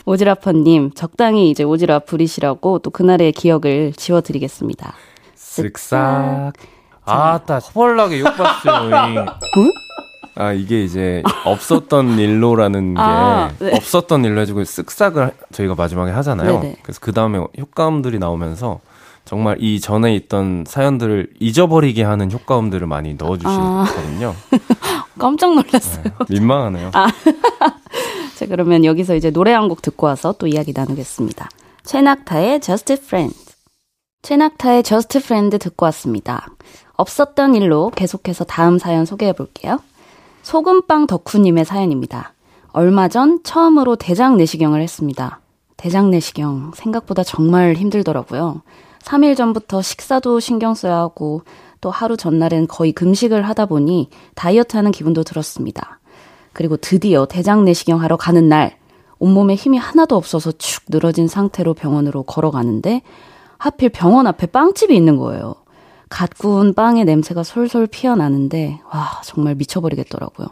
[0.06, 4.94] 오지라퍼님 적당히 이제 오지랖 부리시라고 또 그날의 기억을 지워드리겠습니다.
[5.36, 6.54] 쓱싹.
[7.06, 9.26] 아따 허벌나게 욕봤어요.
[9.58, 9.72] 응?
[10.38, 13.74] 아 이게 이제 없었던 일로라는 게 아, 네.
[13.76, 16.60] 없었던 일로 해주고 쓱싹을 저희가 마지막에 하잖아요.
[16.60, 16.78] 네네.
[16.84, 18.82] 그래서 그 다음에 효과음들이 나오면서
[19.24, 24.36] 정말 이 전에 있던 사연들을 잊어버리게 하는 효과음들을 많이 넣어주시거든요.
[24.52, 24.65] 아.
[25.18, 26.04] 깜짝 놀랐어요.
[26.04, 26.91] 네, 민망하네요.
[26.94, 27.08] 아.
[28.36, 31.50] 자 그러면 여기서 이제 노래 한 곡 듣고 와서 또 이야기 나누겠습니다.
[31.84, 33.36] 최낙타의 Just Friend.
[34.21, 36.48] 최낙타의 Just Friend 듣고 왔습니다.
[36.98, 39.80] 없었던 일로 계속해서 다음 사연 소개해 볼게요.
[40.43, 42.34] 소금빵 덕후님의 사연입니다.
[42.71, 45.39] 얼마 전 처음으로 대장 내시경을 했습니다.
[45.78, 48.62] 대장 내시경 생각보다 정말 힘들더라고요.
[49.04, 51.43] 3일 전부터 식사도 신경 써야 하고
[51.82, 56.00] 또 하루 전날엔 거의 금식을 하다 보니 다이어트 하는 기분도 들었습니다.
[56.56, 58.78] 그리고 드디어 대장 내시경 하러 가는 날
[59.20, 63.02] 온몸에 힘이 하나도 없어서 축 늘어진 상태로 병원으로 걸어가는데
[63.58, 65.56] 하필 병원 앞에 빵집이 있는 거예요.
[66.10, 70.48] 갓 구운 빵의 냄새가 솔솔 피어나는데 와 정말 미쳐버리겠더라고요.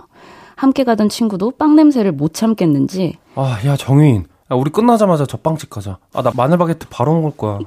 [0.56, 5.70] 함께 가던 친구도 빵 냄새를 못 참겠는지 아 야 정인 야, 우리 끝나자마자 저 빵집
[5.70, 6.00] 가자.
[6.14, 7.60] 아 나 마늘 바게트 바로 먹을 거야.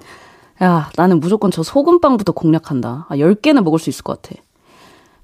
[0.63, 3.07] 야 나는 무조건 저 소금빵부터 공략한다.
[3.09, 4.41] 아 10개는 먹을 수 있을 것 같아.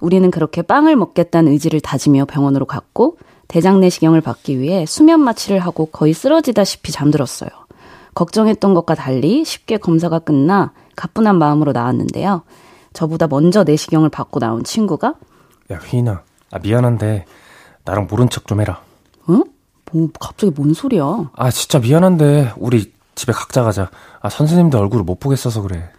[0.02, 5.86] 우리는 그렇게 빵을 먹겠다는 의지를 다지며 병원으로 갔고 대장 내시경을 받기 위해 수면 마취를 하고
[5.86, 7.48] 거의 쓰러지다시피 잠들었어요.
[8.14, 12.42] 걱정했던 것과 달리 쉽게 검사가 끝나 가뿐한 마음으로 나왔는데요.
[12.92, 15.14] 저보다 먼저 내시경을 받고 나온 친구가
[15.70, 17.24] 야 휘인아 아 미안한데
[17.84, 18.82] 나랑 모른 척 좀 해라.
[19.30, 19.44] 응?
[19.92, 21.30] 뭐 갑자기 뭔 소리야?
[21.36, 23.88] 아 진짜 미안한데 우리 집에 각자 가자.
[24.20, 25.90] 아 선생님도 얼굴을 못 보겠어서 그래.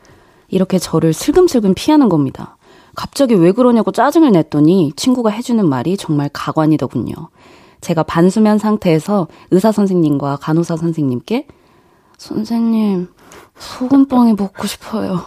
[0.49, 2.57] 이렇게 저를 슬금슬금 피하는 겁니다.
[2.95, 7.13] 갑자기 왜 그러냐고 짜증을 냈더니 친구가 해주는 말이 정말 가관이더군요.
[7.81, 11.47] 제가 반수면 상태에서 의사 선생님과 간호사 선생님께
[12.17, 13.09] 선생님
[13.57, 15.19] 소금빵이 먹고 싶어요.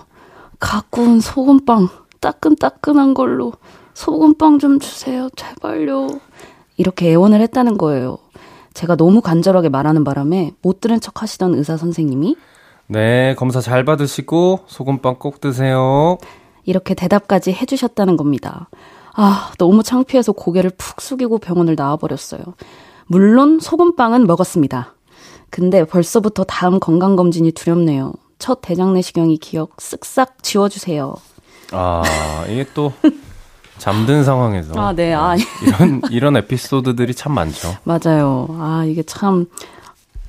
[0.58, 1.88] 갖고 온 소금빵
[2.20, 3.52] 따끈따끈한 걸로
[3.94, 5.28] 소금빵 좀 주세요.
[5.36, 6.08] 제발요.
[6.76, 8.18] 이렇게 애원을 했다는 거예요.
[8.74, 12.36] 제가 너무 간절하게 말하는 바람에 못 들은 척 하시던 의사 선생님이
[12.88, 16.18] 네, 검사 잘 받으시고 소금빵 꼭 드세요.
[16.66, 18.68] 이렇게 대답까지 해주셨다는 겁니다.
[19.14, 22.42] 아, 너무 창피해서 고개를 푹 숙이고 병원을 나와버렸어요.
[23.06, 24.94] 물론 소금빵은 먹었습니다.
[25.48, 28.12] 근데 벌써부터 다음 건강검진이 두렵네요.
[28.38, 31.14] 첫 대장 내시경이 기억 쓱싹 지워주세요.
[31.72, 32.02] 아,
[32.48, 32.92] 이게 또
[33.78, 34.72] 잠든 상황에서.
[34.78, 35.14] 아, 네.
[35.14, 37.74] 아, 이런, 이런 에피소드들이 참 많죠.
[37.84, 38.48] 맞아요.
[38.50, 39.46] 아, 이게 참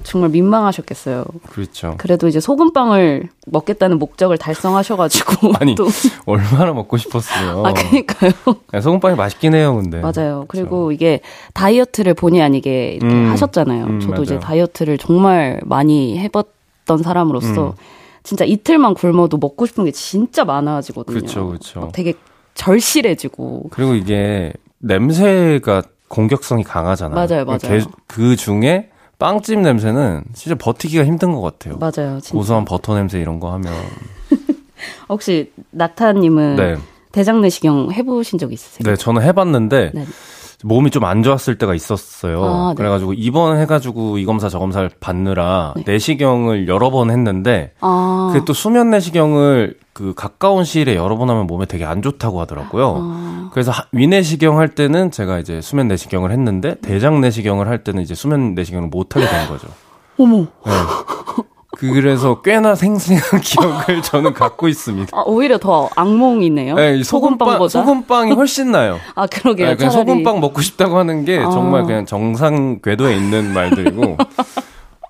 [0.07, 1.25] 정말 민망하셨겠어요.
[1.49, 1.95] 그렇죠.
[1.97, 5.51] 그래도 이제 소금빵을 먹겠다는 목적을 달성하셔가지고.
[5.59, 5.87] 아니, 또.
[6.25, 7.65] 얼마나 먹고 싶었어요.
[7.65, 8.31] 아, 그니까요.
[8.71, 9.99] 네, 소금빵이 맛있긴 해요, 근데.
[9.99, 10.45] 맞아요.
[10.47, 10.91] 그리고 그렇죠.
[10.93, 11.19] 이게
[11.53, 13.85] 다이어트를 본의 아니게 이렇게 음, 하셨잖아요.
[13.85, 14.23] 음, 저도 맞아요.
[14.23, 17.71] 이제 다이어트를 정말 많이 해봤던 사람으로서 음.
[18.23, 21.19] 진짜 이틀만 굶어도 먹고 싶은 게 진짜 많아지거든요.
[21.19, 21.89] 그렇죠, 그렇죠.
[21.93, 22.13] 되게
[22.53, 23.71] 절실해지고.
[23.71, 27.13] 그리고 이게 냄새가 공격성이 강하잖아요.
[27.13, 27.81] 맞아요, 맞아요.
[28.07, 31.77] 그 중에 빵집 냄새는 진짜 버티기가 힘든 것 같아요.
[31.77, 32.19] 맞아요.
[32.19, 32.33] 진짜.
[32.33, 33.73] 고소한 버터 냄새 이런 거 하면.
[35.09, 36.75] 혹시 낙타님은 네.
[37.11, 38.83] 대장 내시경 해보신 적 있으세요?
[38.83, 40.05] 네, 저는 해봤는데 네.
[40.63, 42.43] 몸이 좀 안 좋았을 때가 있었어요.
[42.43, 42.75] 아, 네.
[42.75, 45.83] 그래가지고 이번 해가지고 이 검사 저 검사를 받느라 네.
[45.85, 48.29] 내시경을 여러 번 했는데 아.
[48.31, 52.95] 그게 또 수면 내시경을 그 가까운 시일에 여러 번 하면 몸에 되게 안 좋다고 하더라고요.
[52.99, 53.49] 아.
[53.53, 58.53] 그래서 위내시경 할 때는 제가 이제 수면 내시경을 했는데 대장 내시경을 할 때는 이제 수면
[58.55, 59.67] 내시경을 못 하게 된 거죠.
[60.17, 60.37] 어머.
[60.37, 60.71] 네.
[61.77, 65.15] 그래서 꽤나 생생한 기억을 저는 갖고 있습니다.
[65.15, 66.75] 아, 오히려 더 악몽이네요.
[66.75, 68.99] 네, 소금빵, 소금빵이 훨씬 나요.
[69.15, 69.67] 아, 그러게요.
[69.69, 70.09] 네, 그냥 차라리.
[70.09, 71.49] 소금빵 먹고 싶다고 하는 게 아.
[71.49, 74.17] 정말 그냥 정상 궤도에 있는 말들이고.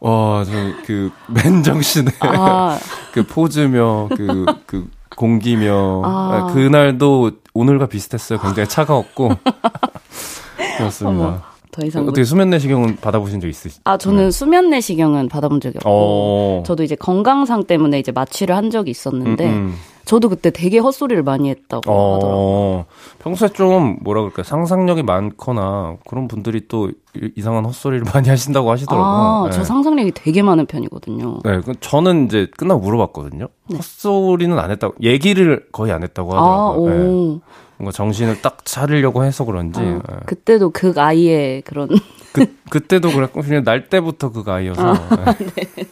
[0.01, 2.77] 와, 저그 맨정신에 아.
[3.13, 6.51] 그 포즈며 그, 그 공기며 아.
[6.53, 8.39] 그날도 오늘과 비슷했어요.
[8.39, 9.32] 굉장히 차가웠고.
[10.77, 11.25] 그렇습니다.
[11.25, 11.57] 어머.
[11.78, 13.82] 더 이상 어떻게 수면 내시경은 받아보신 적 있으시죠?
[13.86, 14.32] 아 저는 네.
[14.32, 16.63] 수면 내시경은 받아본 적이 없고 어.
[16.66, 19.76] 저도 이제 건강상 때문에 이제 마취를 한 적이 있었는데 음, 음.
[20.06, 22.16] 저도 그때 되게 헛소리를 많이 했다고 어.
[22.16, 22.86] 하더라고요.
[23.20, 26.90] 평소에 좀 뭐라 그럴까 상상력이 많거나 그런 분들이 또
[27.36, 29.06] 이상한 헛소리를 많이 하신다고 하시더라고요.
[29.06, 29.56] 아, 네.
[29.56, 31.40] 저 상상력이 되게 많은 편이거든요.
[31.44, 33.50] 네, 저는 이제 끝나고 물어봤거든요.
[33.70, 33.78] 네.
[33.78, 36.90] 헛소리는 안 했다고 얘기를 거의 안 했다고 하더라고요.
[36.90, 37.40] 아, 네.
[37.78, 39.80] 뭔가 정신을 딱 차리려고 해서 그런지.
[39.80, 40.02] 아, 예.
[40.26, 41.90] 그때도 극 아이의 그런.
[42.34, 44.94] 그, 그때도 그랬고, 그냥 날 때부터 극 아이여서.
[44.94, 45.46] 아, 예.
[45.46, 45.86] 네.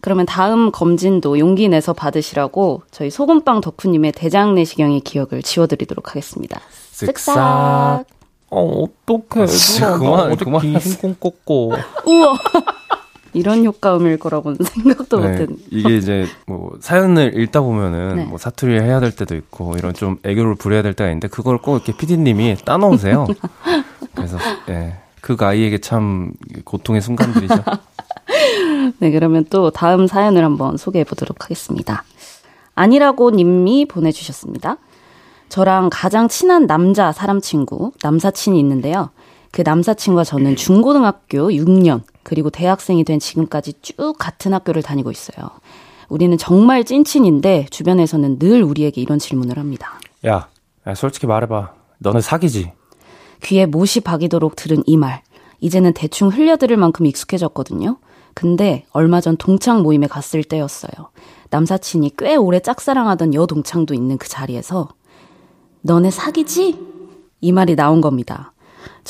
[0.00, 6.60] 그러면 다음 검진도 용기 내서 받으시라고 저희 소금빵 덕후님의 대장 내시경의 기억을 지워드리도록 하겠습니다.
[6.92, 8.04] 쓱싹.
[8.50, 9.46] 어, 어떡해.
[9.84, 10.60] 아, 그만, 그만.
[10.62, 11.72] 흰콩 꽂고.
[12.06, 12.34] 우와.
[13.32, 15.48] 이런 효과음일 거라고는 생각도 네, 못했.
[15.70, 18.24] 이게 이제 뭐 사연을 읽다 보면은 네.
[18.24, 21.76] 뭐 사투리 해야 될 때도 있고 이런 좀 애교를 부려야 될 때가 있는데 그걸 꼭
[21.76, 23.26] 이렇게 피디님이 따놓으세요.
[24.14, 24.38] 그래서
[24.68, 26.32] 예, 그 아이에게 참
[26.64, 27.54] 고통의 순간들이죠.
[28.98, 32.04] 네, 그러면 또 다음 사연을 한번 소개해 보도록 하겠습니다.
[32.74, 34.76] 아니라고 님이 보내주셨습니다.
[35.48, 39.10] 저랑 가장 친한 남자 사람 친구, 남사친이 있는데요.
[39.50, 45.50] 그 남사친과 저는 중고등학교 6년, 그리고 대학생이 된 지금까지 쭉 같은 학교를 다니고 있어요.
[46.08, 49.98] 우리는 정말 찐친인데 주변에서는 늘 우리에게 이런 질문을 합니다.
[50.26, 50.48] 야,
[50.86, 51.72] 야 솔직히 말해봐.
[51.98, 52.72] 너는 사기지?
[53.42, 55.22] 귀에 못이 박이도록 들은 이 말.
[55.60, 57.98] 이제는 대충 흘려들을 만큼 익숙해졌거든요.
[58.34, 61.10] 근데 얼마 전 동창 모임에 갔을 때였어요.
[61.50, 64.88] 남사친이 꽤 오래 짝사랑하던 여동창도 있는 그 자리에서
[65.82, 66.78] 너네 사기지?
[67.40, 68.52] 이 말이 나온 겁니다.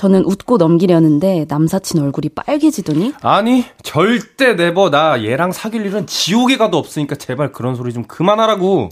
[0.01, 6.79] 저는 웃고 넘기려는데 남사친 얼굴이 빨개지더니 아니 절대 내버 나 얘랑 사귈 일은 지옥에 가도
[6.79, 8.89] 없으니까 제발 그런 소리 좀 그만하라고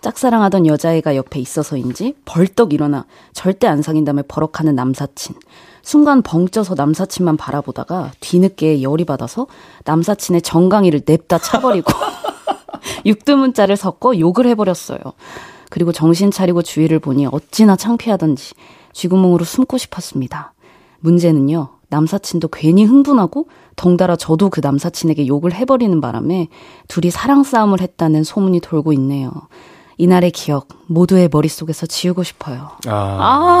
[0.00, 3.04] 짝사랑하던 여자애가 옆에 있어서인지 벌떡 일어나
[3.34, 5.36] 절대 안 사귄다며 버럭하는 남사친
[5.82, 9.48] 순간 벙쪄서 남사친만 바라보다가 뒤늦게 열이 받아서
[9.84, 11.92] 남사친의 정강이를 냅다 차버리고
[13.04, 15.00] 육두문자를 섞어 욕을 해버렸어요.
[15.68, 18.54] 그리고 정신 차리고 주위를 보니 어찌나 창피하던지
[18.96, 20.54] 쥐구멍으로 숨고 싶었습니다.
[21.00, 26.48] 문제는요, 남사친도 괜히 흥분하고 덩달아 저도 그 남사친에게 욕을 해버리는 바람에
[26.88, 29.30] 둘이 사랑 싸움을 했다는 소문이 돌고 있네요.
[29.98, 32.70] 이날의 기억 모두의 머릿속에서 지우고 싶어요.
[32.86, 33.60] 아,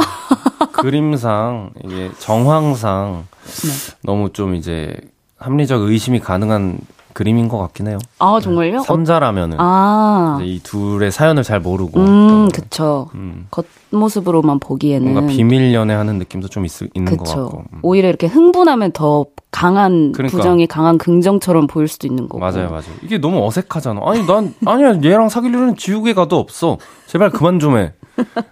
[0.72, 3.94] 그림상 이게 정황상 네.
[4.02, 4.96] 너무 좀 이제
[5.36, 6.78] 합리적 의심이 가능한
[7.16, 7.98] 그림인 것 같긴 해요.
[8.18, 8.80] 아 정말요?
[8.80, 10.38] 삼자라면은 아.
[10.42, 11.98] 이 둘의 사연을 잘 모르고.
[11.98, 13.08] 음, 그쵸.
[13.14, 13.46] 음.
[13.50, 17.24] 겉모습으로만 보기에는 뭔가 비밀 연애하는 느낌도 좀 있, 있는 그쵸.
[17.24, 17.64] 것 같고.
[17.72, 17.78] 음.
[17.80, 20.36] 오히려 이렇게 흥분하면 더 강한 그러니까.
[20.36, 22.38] 부정이 강한 긍정처럼 보일 수도 있는 거고.
[22.38, 22.82] 맞아요, 맞아요.
[23.02, 23.98] 이게 너무 어색하잖아.
[24.04, 26.76] 아니 난 아니야 얘랑 사귈려는 지우개 가도 없어.
[27.06, 27.94] 제발 그만 좀 해.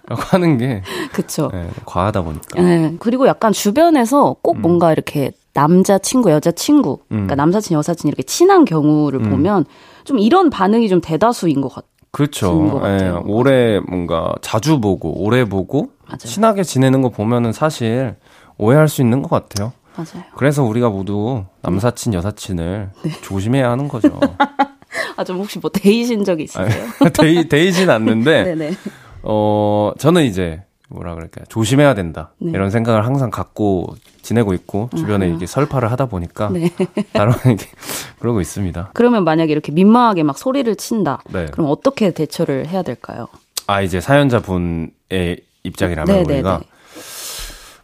[0.07, 0.81] 라고 하는 게
[1.13, 1.51] 그쵸.
[1.53, 2.59] 네, 과하다 보니까.
[2.63, 4.61] 네, 그리고 약간 주변에서 꼭 음.
[4.63, 7.15] 뭔가 이렇게 남자 친구, 여자 친구, 음.
[7.15, 9.29] 그러니까 남사친, 여사친 이렇게 친한 경우를 음.
[9.29, 9.65] 보면
[10.03, 11.89] 좀 이런 반응이 좀 대다수인 것 같아요.
[12.11, 12.81] 그렇죠.
[12.85, 16.17] 예, 오래 뭔가 자주 보고 오래 보고 맞아요.
[16.17, 18.15] 친하게 지내는 거 보면은 사실
[18.57, 19.71] 오해할 수 있는 것 같아요.
[19.95, 20.25] 맞아요.
[20.35, 23.11] 그래서 우리가 모두 남사친, 여사친을 네.
[23.21, 24.09] 조심해야 하는 거죠.
[25.15, 26.67] 아, 좀 혹시 뭐 데이신 적이 있으세요?
[27.17, 28.71] 데이, 데이진 않는데, 네네.
[29.23, 30.63] 어, 저는 이제
[30.95, 31.45] 뭐라 그럴까요?
[31.49, 32.31] 조심해야 된다.
[32.39, 32.51] 네.
[32.51, 36.71] 이런 생각을 항상 갖고 지내고 있고 주변에 이게 설파를 하다 보니까 네.
[37.13, 37.65] 나름에게
[38.19, 38.91] 그러고 있습니다.
[38.93, 41.21] 그러면 만약에 이렇게 민망하게 막 소리를 친다.
[41.31, 41.45] 네.
[41.51, 43.27] 그럼 어떻게 대처를 해야 될까요?
[43.67, 46.65] 아 이제 사연자 분의 입장이라면 네, 네 우리가 네.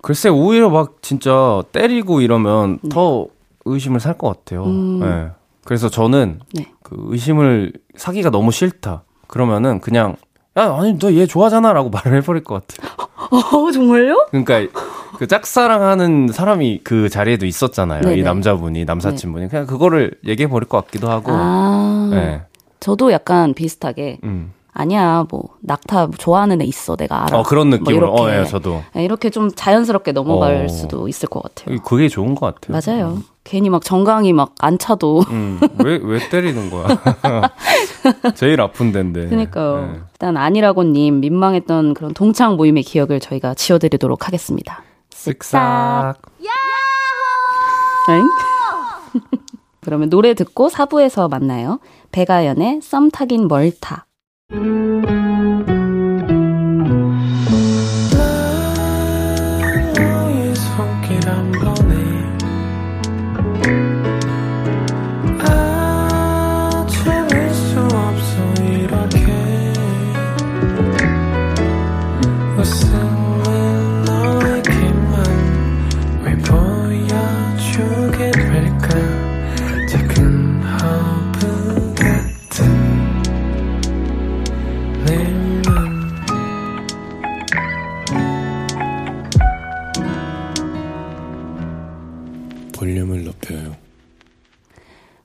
[0.01, 3.27] 글쎄 오히려 막 진짜 때리고 이러면 더
[3.65, 4.63] 의심을 살 것 같아요.
[4.65, 4.99] 음.
[4.99, 5.29] 네.
[5.63, 6.39] 그래서 저는
[6.81, 9.03] 그 의심을 사기가 너무 싫다.
[9.27, 10.15] 그러면은 그냥
[10.57, 11.71] 야, 아니, 너 얘 좋아하잖아.
[11.73, 12.87] 라고 말을 해버릴 것 같아.
[13.31, 14.27] 어, 정말요?
[14.31, 14.61] 그러니까,
[15.17, 18.01] 그 짝사랑하는 사람이 그 자리에도 있었잖아요.
[18.01, 18.17] 네네.
[18.17, 19.45] 이 남자분이, 남사친분이.
[19.45, 19.49] 네.
[19.49, 21.31] 그냥 그거를 얘기해버릴 것 같기도 하고.
[21.31, 22.09] 아.
[22.11, 22.41] 네.
[22.79, 24.19] 저도 약간 비슷하게.
[24.23, 24.51] 음.
[24.73, 27.39] 아니야, 뭐, 낙타 좋아하는 애 있어, 내가 알아.
[27.39, 28.07] 어, 그런 느낌으로.
[28.07, 28.83] 뭐 이렇게, 어, 예, 저도.
[28.95, 31.77] 네, 이렇게 좀 자연스럽게 넘어갈 어, 수도 있을 것 같아요.
[31.83, 32.79] 그게 좋은 것 같아요.
[32.79, 33.13] 맞아요.
[33.17, 33.23] 음.
[33.43, 35.23] 괜히 막 정강이 막 안 차도.
[35.31, 36.87] 음, 왜, 왜 때리는 거야?
[38.35, 39.27] 제일 아픈 데인데.
[39.27, 39.91] 그니까요.
[39.93, 39.99] 네.
[40.13, 44.83] 일단 아니라고님 민망했던 그런 동창 모임의 기억을 저희가 지워드리도록 하겠습니다.
[45.09, 45.57] 쓱싹.
[45.57, 46.13] 야호!
[49.81, 51.79] 그러면 노래 듣고 4부에서 만나요.
[52.11, 54.05] 배가연의 썸 타긴 멀타.
[54.51, 55.30] Música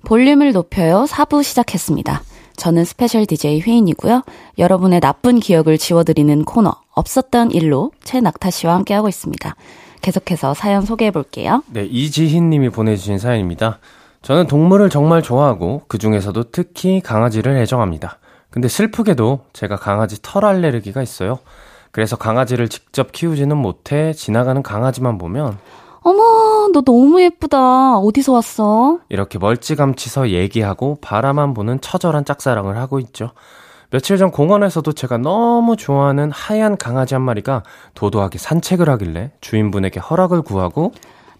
[0.06, 2.22] 볼륨을 높여요 4부 시작했습니다.
[2.56, 4.22] 저는 스페셜 DJ 휘인이고요.
[4.56, 9.56] 여러분의 나쁜 기억을 지워드리는 코너 없었던 일로 최낙타 씨와 함께하고 있습니다.
[10.02, 11.64] 계속해서 사연 소개해 볼게요.
[11.66, 13.80] 네, 이지희 님이 보내주신 사연입니다.
[14.22, 18.18] 저는 동물을 정말 좋아하고 그 중에서도 특히 강아지를 애정합니다.
[18.50, 21.40] 근데 슬프게도 제가 강아지 털 알레르기가 있어요.
[21.90, 25.58] 그래서 강아지를 직접 키우지는 못해 지나가는 강아지만 보면
[26.08, 27.98] 어머, 너 너무 예쁘다.
[27.98, 29.00] 어디서 왔어?
[29.08, 33.30] 이렇게 멀찌감치서 얘기하고 바라만 보는 처절한 짝사랑을 하고 있죠.
[33.90, 40.42] 며칠 전 공원에서도 제가 너무 좋아하는 하얀 강아지 한 마리가 도도하게 산책을 하길래 주인분에게 허락을
[40.42, 40.92] 구하고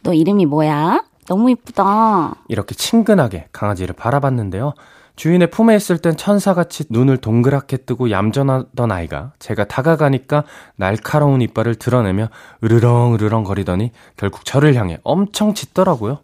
[0.02, 1.04] 너 이름이 뭐야?
[1.28, 2.34] 너무 예쁘다.
[2.48, 4.74] 이렇게 친근하게 강아지를 바라봤는데요.
[5.16, 10.44] 주인의 품에 있을 땐 천사같이 눈을 동그랗게 뜨고 얌전하던 아이가 제가 다가가니까
[10.76, 12.28] 날카로운 이빨을 드러내며
[12.62, 16.18] 으르렁 으르렁 거리더니 결국 저를 향해 엄청 짖더라고요.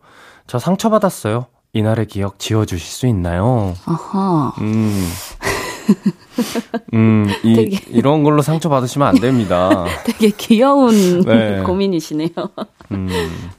[0.46, 1.46] 저 상처받았어요.
[1.72, 3.74] 이날의 기억 지워주실 수 있나요?
[3.86, 4.52] 아하.
[4.60, 5.08] 음.
[6.94, 9.86] 음, 이, 되게, 이런 걸로 상처받으시면 안 됩니다.
[10.04, 11.62] 되게 귀여운 네.
[11.62, 12.28] 고민이시네요.
[12.92, 13.08] 음.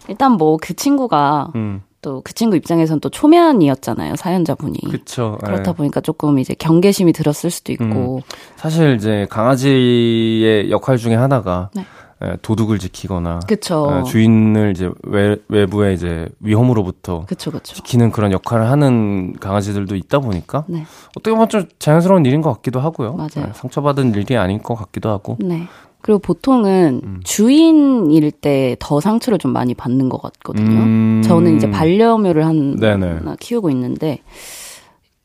[0.07, 1.81] 일단 뭐 그 친구가 음.
[2.03, 4.77] 또 그 친구 입장에선 또 초면이었잖아요 사연자분이.
[4.87, 5.39] 그렇죠.
[5.43, 5.73] 그렇다 네.
[5.75, 8.17] 보니까 조금 이제 경계심이 들었을 수도 있고.
[8.17, 8.21] 음,
[8.55, 11.83] 사실 이제 강아지의 역할 중에 하나가 네.
[12.23, 13.99] 예, 도둑을 지키거나 그쵸.
[13.99, 17.73] 예, 주인을 이제 외, 외부의 이제 위험으로부터 그쵸, 그쵸.
[17.75, 20.85] 지키는 그런 역할을 하는 강아지들도 있다 보니까 네.
[21.17, 23.13] 어떻게 보면 좀 자연스러운 일인 것 같기도 하고요.
[23.13, 23.47] 맞아요.
[23.47, 25.37] 예, 상처받은 일이 아닌 것 같기도 하고.
[25.39, 25.67] 네.
[26.03, 27.19] 그리고 보통은 음.
[27.23, 30.79] 주인일 때 더 상처를 좀 많이 받는 것 같거든요.
[30.81, 31.21] 음.
[31.25, 33.19] 저는 이제 반려묘를 한 네네.
[33.39, 34.19] 키우고 있는데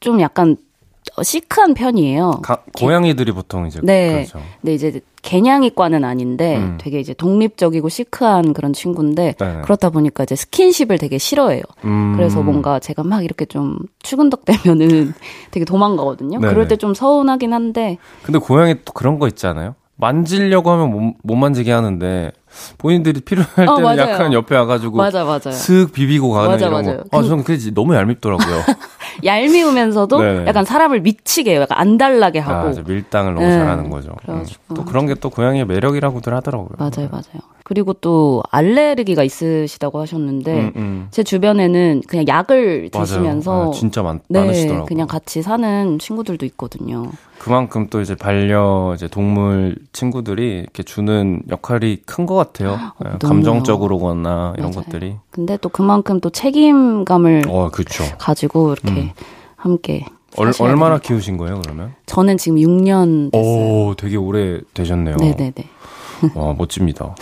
[0.01, 0.57] 좀 약간
[1.22, 2.41] 시크한 편이에요.
[2.43, 4.26] 가, 고양이들이 보통 이제 네.
[4.29, 4.41] 그렇죠.
[4.61, 6.79] 네 이제 개냥이과는 아닌데 음.
[6.81, 9.61] 되게 이제 독립적이고 시크한 그런 친구인데 네.
[9.64, 11.62] 그렇다 보니까 이제 스킨십을 되게 싫어해요.
[11.85, 12.14] 음.
[12.16, 15.12] 그래서 뭔가 제가 막 이렇게 좀 추근덕대면은
[15.51, 16.39] 되게 도망가거든요.
[16.39, 16.53] 네네.
[16.53, 17.99] 그럴 때 좀 서운하긴 한데.
[18.22, 19.74] 근데 고양이 또 그런 거 있잖아요.
[19.99, 22.30] 만지려고 하면 못, 못 만지게 하는데
[22.78, 26.84] 본인들이 필요할 어, 때는 어, 약간 옆에 와가지고 맞아 맞아 슥 비비고 가는 맞아, 이런
[26.84, 27.05] 맞아요.
[27.11, 27.18] 거.
[27.18, 28.62] 아 저는 그게 너무 얄밉더라고요.
[29.24, 31.61] 얄미우면서도 네 약간 사람을 미치게 해요.
[31.62, 32.68] 약간 안달나게 하고.
[32.68, 33.52] 아, 밀당을 너무 네.
[33.52, 34.12] 잘하는 거죠.
[34.28, 34.44] 음.
[34.74, 36.70] 또 그런 게 또 고양이의 매력이라고들 하더라고요.
[36.78, 37.42] 맞아요, 맞아요.
[37.64, 41.09] 그리고 또 알레르기가 있으시다고 하셨는데 음, 음.
[41.11, 44.86] 제 주변에는 그냥 약을 드시면서 아, 진짜 많, 네, 많으시더라고요.
[44.86, 47.11] 그냥 같이 사는 친구들도 있거든요.
[47.38, 52.78] 그만큼 또 이제 반려 이제 동물 친구들이 이렇게 주는 역할이 큰 것 같아요.
[53.00, 54.84] 어, 감정적으로거나 이런 맞아요.
[54.84, 55.16] 것들이.
[55.39, 58.03] 근데 또 그만큼 또 책임감을 어, 그렇죠.
[58.18, 59.11] 가지고 이렇게 음.
[59.55, 60.05] 함께
[60.36, 61.95] 얼, 얼마나 키우신 거예요, 그러면?
[62.07, 63.89] 저는 지금 6년 됐어요.
[63.89, 65.16] 오, 되게 오래 되셨네요.
[65.18, 65.70] 네 네 네.
[66.34, 67.14] 와, 멋집니다.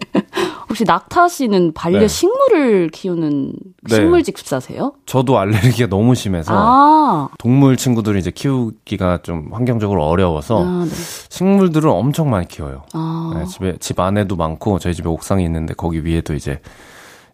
[0.70, 2.90] 혹시 낙타 씨는 반려식물을 네.
[2.90, 3.52] 키우는
[3.82, 3.94] 네.
[3.96, 4.94] 식물 직습사세요?
[5.04, 10.94] 저도 알레르기가 너무 심해서 아~ 동물 친구들을 이제 키우기가 좀 환경적으로 어려워서 아, 네.
[11.28, 12.84] 식물들을 엄청 많이 키워요.
[12.94, 16.60] 아~ 네, 집에 집 안에도 많고 저희 집에 옥상이 있는데 거기 위에도 이제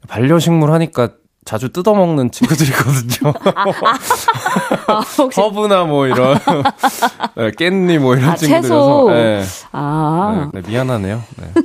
[0.08, 1.10] 반려식물 하니까
[1.44, 3.32] 자주 뜯어먹는 친구들이거든요.
[3.54, 5.00] 아, 아,
[5.36, 6.38] 허브나 뭐 이런
[7.36, 9.42] 네, 깻잎 뭐 이런 아, 친구들이어서 네.
[9.72, 10.50] 아.
[10.52, 11.22] 네, 네, 미안하네요.
[11.36, 11.62] 네.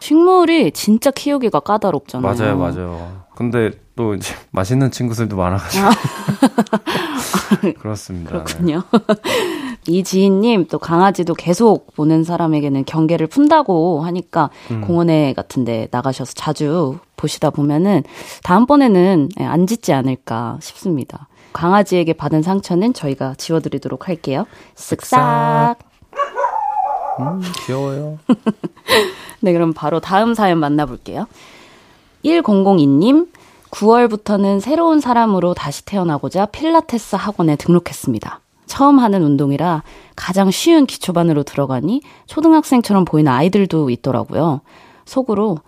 [0.00, 2.34] 식물이 진짜 키우기가 까다롭잖아요.
[2.34, 3.24] 맞아요, 맞아요.
[3.34, 5.88] 근데 또 이제 맛있는 친구들도 많아가지고
[7.78, 8.30] 그렇습니다.
[8.30, 8.82] 그렇군요.
[9.86, 14.80] 이 지인님 또 강아지도 계속 보는 사람에게는 경계를 푼다고 하니까 음.
[14.80, 18.02] 공원에 같은데 나가셔서 자주 보시다 보면은
[18.42, 21.28] 다음번에는 예, 안 짖지 않을까 싶습니다.
[21.52, 24.46] 강아지에게 받은 상처는 저희가 지워드리도록 할게요.
[24.74, 25.76] 쓱싹.
[27.20, 28.18] 음, 귀여워요.
[29.40, 31.26] 네, 그럼 바로 다음 사연 만나볼게요.
[32.24, 33.28] 1002님,
[33.74, 38.40] 9월부터는 새로운 사람으로 다시 태어나고자 필라테스 학원에 등록했습니다.
[38.66, 39.82] 처음 하는 운동이라
[40.16, 44.60] 가장 쉬운 기초반으로 들어가니 초등학생처럼 보이는 아이들도 있더라고요.
[45.04, 45.58] 속으로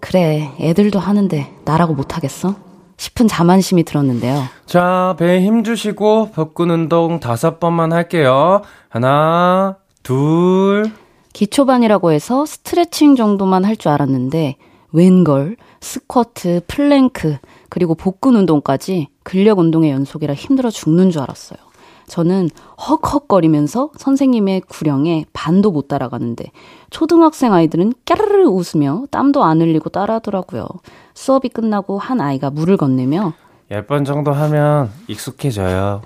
[0.00, 2.54] 그래 애들도 하는데 나라고 못하겠어?
[2.96, 4.42] 싶은 자만심이 들었는데요.
[4.66, 8.62] 자, 배에 힘 주시고 복근 운동 다섯 번만 할게요.
[8.88, 10.90] 하나, 둘.
[11.32, 14.56] 기초반이라고 해서 스트레칭 정도만 할 줄 알았는데
[14.92, 21.58] 웬걸 스쿼트, 플랭크, 그리고 복근 운동까지 근력 운동의 연속이라 힘들어 죽는 줄 알았어요.
[22.06, 26.46] 저는 헉헉거리면서 선생님의 구령에 반도 못 따라가는데
[26.90, 30.66] 초등학생 아이들은 까르르 웃으며 땀도 안 흘리고 따라하더라고요.
[31.14, 33.32] 수업이 끝나고 한 아이가 물을 건네며
[33.70, 36.02] 10번 정도 하면 익숙해져요.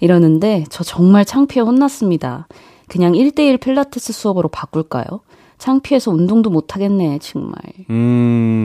[0.00, 2.46] 이러는데 저 정말 창피해 혼났습니다.
[2.88, 5.20] 그냥 1대1 필라테스 수업으로 바꿀까요?
[5.58, 7.54] 창피해서 운동도 못 하겠네, 정말.
[7.90, 8.57] 음.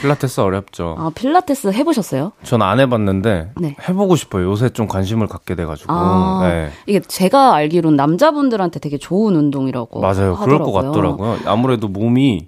[0.00, 0.94] 필라테스 어렵죠.
[0.98, 2.32] 아, 필라테스 해보셨어요?
[2.42, 3.76] 전 안 해봤는데 네.
[3.88, 4.44] 해보고 싶어요.
[4.50, 5.92] 요새 좀 관심을 갖게 돼가지고.
[5.92, 6.70] 아, 네.
[6.86, 10.34] 이게 제가 알기로는 남자분들한테 되게 좋은 운동이라고 맞아요.
[10.34, 10.44] 하더라고요.
[10.44, 11.36] 그럴 것 같더라고요.
[11.46, 12.46] 아무래도 몸이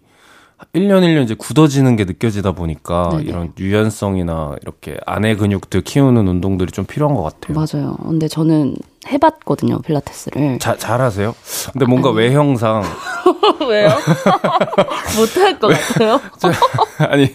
[0.75, 3.23] 1년 1년 이제 굳어지는 게 느껴지다 보니까 네네.
[3.25, 7.55] 이런 유연성이나 이렇게 안의 근육들 키우는 운동들이 좀 필요한 것 같아요.
[7.57, 7.97] 맞아요.
[8.03, 8.75] 근데 저는
[9.11, 10.59] 해봤거든요, 필라테스를.
[10.59, 11.35] 자, 잘하세요?
[11.73, 12.19] 근데 뭔가 아니.
[12.19, 12.83] 외형상.
[13.69, 13.89] 왜요?
[15.17, 16.21] 못할 것 같아요?
[17.11, 17.33] 아니,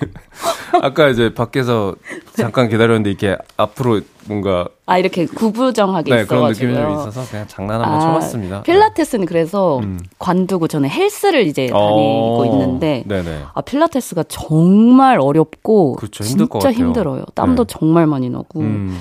[0.82, 1.96] 아까 이제 밖에서
[2.36, 4.68] 잠깐 기다렸는데 이렇게 앞으로 뭔가.
[4.86, 6.48] 아, 이렇게 구부정하게 네, 있어가지고요.
[6.48, 8.62] 그런 느낌이 좀 있어서 그냥 장난 한번 아, 쳐봤습니다.
[8.64, 10.00] 필라테스는 그래서 음.
[10.20, 13.04] 관두고 저는 헬스를 이제 어, 다니고 있는데.
[13.08, 13.44] 네네.
[13.54, 15.96] 아, 필라테스가 정말 어렵고.
[15.96, 17.24] 그렇죠, 힘들 진짜 힘들어요.
[17.36, 17.76] 땀도 네.
[17.78, 18.60] 정말 많이 나고.
[18.62, 19.00] 음.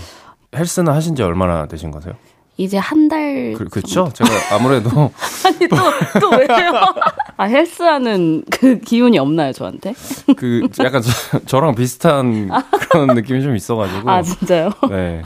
[0.54, 2.14] 헬스는 하신 지 얼마나 되신 거세요?
[2.56, 3.54] 이제 한 달.
[3.56, 4.10] 그, 그렇죠.
[4.12, 4.90] 제가 아무래도
[5.46, 5.76] 아니 또
[6.20, 6.72] 또 왜요?
[7.36, 9.94] 아 헬스하는 그 기운이 없나요 저한테?
[10.36, 11.02] 그 약간
[11.46, 12.50] 저, 랑 비슷한
[12.90, 14.10] 그런 느낌이 좀 있어가지고.
[14.10, 14.70] 아 진짜요?
[14.90, 15.22] 네.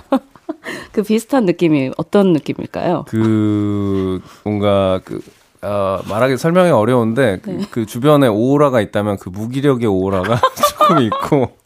[0.93, 3.05] 그 비슷한 느낌이 어떤 느낌일까요?
[3.09, 5.21] 그 뭔가 그
[5.63, 7.59] 어, 말하기 설명이 어려운데 그, 네.
[7.59, 11.57] 그, 그 주변에 오라가 있다면 그 무기력의 오라가 조금 있고.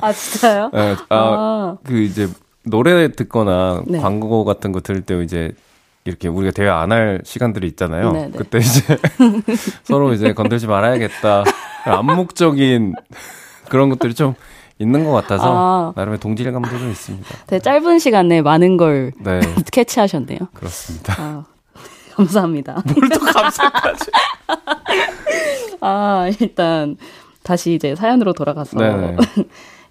[0.00, 0.70] 아 진짜요?
[0.74, 1.76] 네, 아, 아.
[1.82, 2.28] 그 이제
[2.64, 3.98] 노래 듣거나 네.
[3.98, 5.52] 광고 같은 거 들을 때 이제
[6.04, 8.12] 이렇게 우리가 대화 안 할 시간들이 있잖아요.
[8.12, 8.26] 네네.
[8.28, 8.38] 네.
[8.38, 8.98] 그때 이제
[9.84, 11.44] 서로 이제 건들지 말아야겠다.
[11.84, 12.94] 암묵적인
[13.68, 14.34] 그런 것들이 좀
[14.78, 15.92] 있는 것 같아서 아.
[15.96, 17.28] 나름의 동질감도 좀 있습니다.
[17.46, 19.40] 되게 짧은 시간에 많은 걸 네.
[19.70, 20.38] 캐치하셨네요.
[20.54, 21.14] 그렇습니다.
[21.18, 21.44] 아,
[22.14, 22.82] 감사합니다.
[22.96, 24.10] 뭘 또 감사까지?
[25.80, 26.96] 아 일단
[27.42, 28.76] 다시 이제 사연으로 돌아가서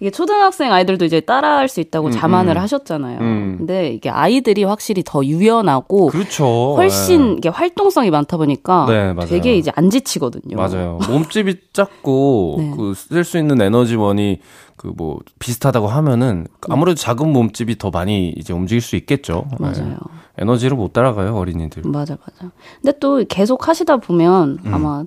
[0.01, 2.61] 이게 초등학생 아이들도 이제 따라할 수 있다고 음, 자만을 음.
[2.61, 3.19] 하셨잖아요.
[3.19, 3.55] 음.
[3.59, 6.73] 근데 이게 아이들이 확실히 더 유연하고 그렇죠.
[6.75, 7.35] 훨씬 네.
[7.37, 10.57] 이게 활동성이 많다 보니까 네, 되게 이제 안 지치거든요.
[10.57, 10.97] 맞아요.
[11.07, 12.71] 몸집이 작고 네.
[12.75, 14.39] 그쓸 수 있는 에너지원이
[14.75, 19.45] 그 뭐 비슷하다고 하면은 아무래도 작은 몸집이 더 많이 이제 움직일 수 있겠죠.
[19.51, 19.57] 네.
[19.59, 19.97] 맞아요.
[20.39, 21.83] 에너지를 못 따라가요 어린이들.
[21.85, 22.51] 맞아 맞아.
[22.81, 24.73] 근데 또 계속 하시다 보면 음.
[24.73, 25.03] 아마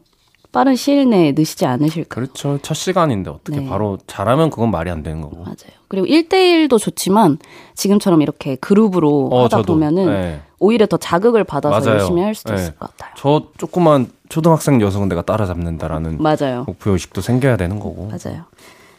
[0.55, 2.15] 빠른 시일 내에 넣으시지 않으실까.
[2.15, 2.59] 그렇죠.
[2.63, 3.69] 첫 시간인데 어떻게 네.
[3.69, 5.39] 바로 잘하면 그건 말이 안 되는 거고.
[5.39, 5.75] 맞아요.
[5.89, 7.39] 그리고 1대1도 좋지만
[7.75, 9.73] 지금처럼 이렇게 그룹으로 어, 하다 저도.
[9.73, 10.41] 보면은 네.
[10.61, 11.99] 오히려 더 자극을 받아서 맞아요.
[12.01, 12.63] 열심히 할 수도 네.
[12.63, 13.15] 있을 것 같아요.
[13.17, 16.63] 저 조그만 초등학생 여성은 내가 따라잡는다라는 맞아요.
[16.69, 18.09] 목표의식도 생겨야 되는 거고.
[18.09, 18.45] 맞아요.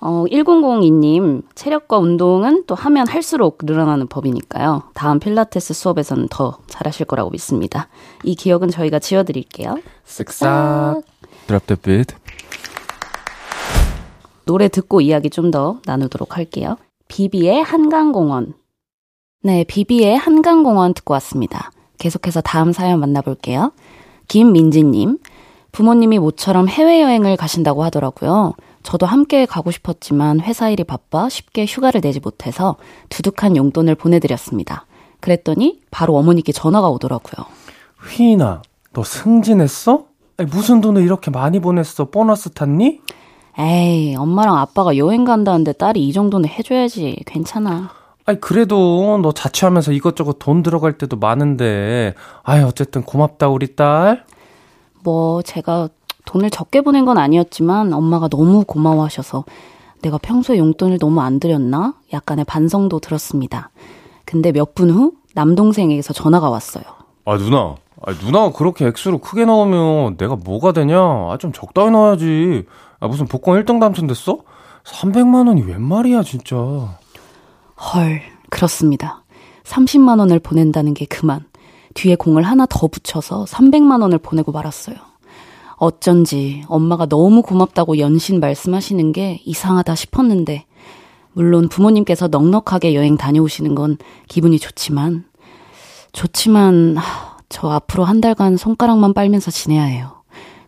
[0.02, 4.84] 어, 1002님, 체력과 운동은 또 하면 할수록 늘어나는 법이니까요.
[4.94, 7.88] 다음 필라테스 수업에서는 더 잘하실 거라고 믿습니다.
[8.24, 9.78] 이 기억은 저희가 지워드릴게요.
[10.06, 11.02] 쓱싹.
[11.48, 12.16] Drop the beat.
[14.46, 16.78] 노래 듣고 이야기 좀 더 나누도록 할게요.
[17.08, 18.54] 비비의 한강공원.
[19.44, 21.72] 네, 비비의 한강공원 듣고 왔습니다.
[22.00, 23.72] 계속해서 다음 사연 만나볼게요.
[24.28, 25.20] 김민지님,
[25.72, 28.54] 부모님이 모처럼 해외여행을 가신다고 하더라고요.
[28.82, 32.76] 저도 함께 가고 싶었지만 회사 일이 바빠 쉽게 휴가를 내지 못해서
[33.10, 34.86] 두둑한 용돈을 보내드렸습니다.
[35.22, 37.46] 그랬더니 바로 어머니께 전화가 오더라고요.
[38.10, 38.62] 휘인아,
[38.94, 40.06] 너 승진했어?
[40.38, 42.06] 아니, 무슨 돈을 이렇게 많이 보냈어?
[42.06, 43.00] 보너스 탔니?
[43.58, 47.24] 에이, 엄마랑 아빠가 여행 간다는데 딸이 이 정도는 해줘야지.
[47.26, 47.90] 괜찮아.
[48.26, 52.16] 아니, 그래도 너 자취하면서 이것저것 돈 들어갈 때도 많은데.
[52.44, 54.26] 아이, 어쨌든 고맙다, 우리 딸.
[55.04, 55.88] 뭐, 제가
[56.26, 59.46] 돈을 적게 보낸 건 아니었지만 엄마가 너무 고마워하셔서
[60.02, 61.94] 내가 평소에 용돈을 너무 안 드렸나?
[62.12, 63.70] 약간의 반성도 들었습니다.
[64.26, 66.84] 근데 몇 분 후 남동생에게서 전화가 왔어요.
[67.26, 67.76] 아, 누나.
[68.02, 70.98] 아, 누나가 그렇게 액수를 크게 넣으면 내가 뭐가 되냐?
[70.98, 72.66] 아, 좀 적당히 넣어야지.
[73.00, 74.40] 아, 무슨 복권 1등 당첨됐어?
[74.84, 76.56] 300만 원이 웬 말이야, 진짜.
[76.56, 79.24] 헐, 그렇습니다.
[79.64, 81.46] 30만 원을 보낸다는 게 그만.
[81.94, 84.96] 뒤에 공을 하나 더 붙여서 300만 원을 보내고 말았어요.
[85.78, 90.66] 어쩐지 엄마가 너무 고맙다고 연신 말씀하시는 게 이상하다 싶었는데,
[91.34, 95.26] 물론 부모님께서 넉넉하게 여행 다녀오시는 건 기분이 좋지만,
[96.14, 100.12] 좋지만, 하, 저 앞으로 한 달간 손가락만 빨면서 지내야 해요.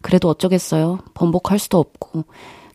[0.01, 0.99] 그래도 어쩌겠어요.
[1.15, 2.23] 번복할 수도 없고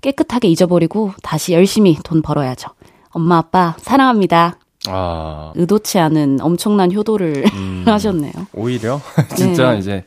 [0.02, 2.68] 깨끗하게 잊어버리고 다시 열심히 돈 벌어야죠.
[3.08, 4.58] 엄마 아빠 사랑합니다.
[4.88, 5.52] 아.
[5.54, 8.32] 의도치 않은 엄청난 효도를 음, 하셨네요.
[8.52, 9.00] 오히려
[9.34, 9.78] 진짜 네.
[9.78, 10.04] 이제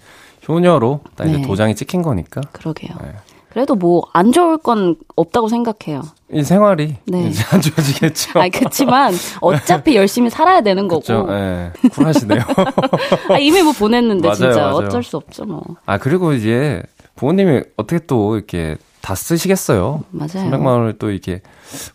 [0.47, 1.41] 효녀로 딱 이제 네.
[1.41, 2.41] 도장이 찍힌 거니까.
[2.51, 2.95] 그러게요.
[3.01, 3.11] 네.
[3.55, 6.01] 그래도 뭐 안 좋을 건 없다고 생각해요.
[6.29, 7.27] 이 생활이 네.
[7.29, 8.37] 이제 안 좋아지겠죠.
[8.37, 11.01] 아 그렇지만 어차피 열심히 살아야 되는 거고.
[11.01, 11.25] 그렇죠.
[11.31, 11.71] 네.
[11.93, 12.41] 쿨하시네요.
[13.31, 14.75] 아, 이미 뭐 보냈는데 맞아요, 진짜 맞아요.
[14.75, 15.63] 어쩔 수 없죠 뭐.
[15.85, 16.83] 아 그리고 이제
[17.15, 20.03] 부모님이 어떻게 또 이렇게 다 쓰시겠어요.
[20.11, 20.27] 맞아요.
[20.51, 21.39] 300만 원을 또 이렇게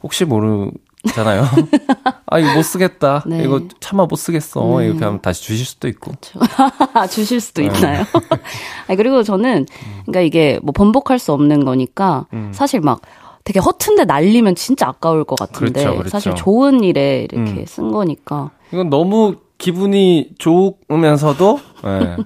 [0.03, 0.71] 혹시 모르
[1.15, 1.45] 잖아요.
[2.31, 3.25] 아 이거 못 쓰겠다.
[3.29, 3.43] 네.
[3.45, 4.79] 이거 차마 못 쓰겠어.
[4.79, 4.87] 네.
[4.87, 6.13] 이렇게 하면 다시 주실 수도 있고.
[7.11, 7.69] 주실 수도 네.
[7.69, 8.05] 있나요?
[8.89, 9.67] 아 그리고 저는
[10.07, 12.51] 그러니까 이게 뭐 번복할 수 없는 거니까 음.
[12.55, 13.03] 사실 막
[13.43, 16.09] 되게 허튼데 날리면 진짜 아까울 것 같은데 그렇죠, 그렇죠.
[16.09, 17.65] 사실 좋은 일에 이렇게 음.
[17.67, 18.51] 쓴 거니까.
[18.73, 22.17] 이건 너무 기분이 좋으면서도 네.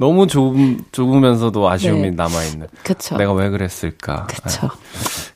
[0.00, 0.54] 너무 좁,
[0.92, 2.10] 좁으면서도 아쉬움이 네.
[2.10, 2.68] 남아있는.
[2.82, 3.18] 그쵸.
[3.18, 4.26] 내가 왜 그랬을까.
[4.26, 4.62] 그쵸.
[4.62, 4.68] 네.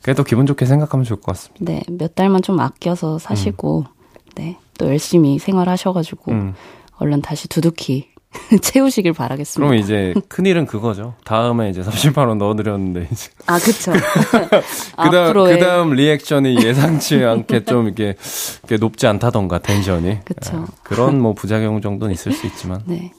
[0.01, 1.71] 그래도 기분 좋게 생각하면 좋을 것 같습니다.
[1.71, 1.83] 네.
[1.87, 4.33] 몇 달만 좀 아껴서 사시고, 음.
[4.35, 4.57] 네.
[4.79, 6.55] 또 열심히 생활하셔가지고, 음.
[6.97, 8.09] 얼른 다시 두둑히
[8.61, 9.67] 채우시길 바라겠습니다.
[9.67, 11.13] 그럼 이제 큰일은 그거죠.
[11.25, 13.29] 다음에 이제 30만 원 넣어드렸는데 이제.
[13.45, 13.93] 아, 그쵸.
[14.97, 18.15] 그다음 그다음 리액션이 예상치 않게 좀 이렇게,
[18.63, 20.21] 이렇게 높지 않다던가 텐션이.
[20.25, 20.57] 그쵸.
[20.57, 20.65] 네.
[20.83, 22.81] 그런 뭐 부작용 정도는 있을 수 있지만.
[22.85, 23.11] 네.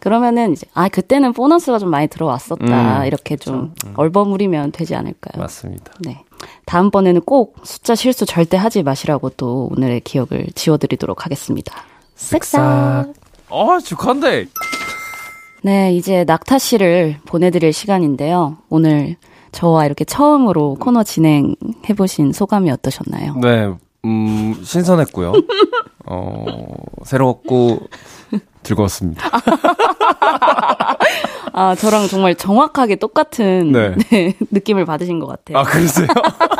[0.00, 3.92] 그러면은 이제 아 그때는 보너스가 좀 많이 들어왔었다 음, 이렇게 좀 음.
[3.96, 5.40] 얼버무리면 되지 않을까요?
[5.40, 5.92] 맞습니다.
[6.00, 6.22] 네.
[6.66, 11.74] 다음번에는 꼭 숫자 실수 절대 하지 마시라고 또 오늘의 기억을 지워드리도록 하겠습니다.
[12.16, 13.14] 쓱싹.
[13.50, 14.46] 어 축한데.
[15.62, 18.58] 네, 이제 낙타 씨를 보내드릴 시간인데요.
[18.68, 19.16] 오늘
[19.52, 23.34] 저와 이렇게 처음으로 코너 진행해보신 소감이 어떠셨나요?
[23.42, 23.72] 네,
[24.04, 25.32] 음, 신선했고요.
[26.06, 26.44] 어,
[27.04, 27.80] 새로웠고,
[28.68, 29.22] 즐거웠습니다.
[31.52, 33.94] 아, 저랑 정말 정확하게 똑같은 네.
[34.10, 35.58] 네, 느낌을 받으신 것 같아요.
[35.58, 36.06] 아, 그러세요?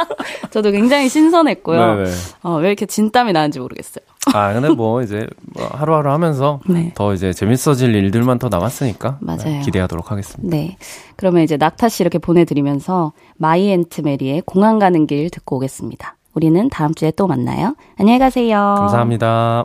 [0.51, 1.95] 저도 굉장히 신선했고요.
[1.97, 2.11] 네네.
[2.43, 4.05] 어, 왜 이렇게 진땀이 나는지 모르겠어요.
[4.35, 6.93] 아, 근데 뭐 이제 뭐 하루하루 하면서 네.
[6.95, 9.45] 더 이제 재밌어질 일들만 더 남았으니까 맞아요.
[9.45, 10.57] 네, 기대하도록 하겠습니다.
[10.57, 10.77] 네.
[11.17, 16.17] 그러면 이제 낙타 씨 이렇게 보내드리면서 마이 앤트 메리의 공항 가는 길 듣고 오겠습니다.
[16.35, 17.75] 우리는 다음 주에 또 만나요.
[17.99, 18.75] 안녕히 가세요.
[18.79, 19.65] 감사합니다.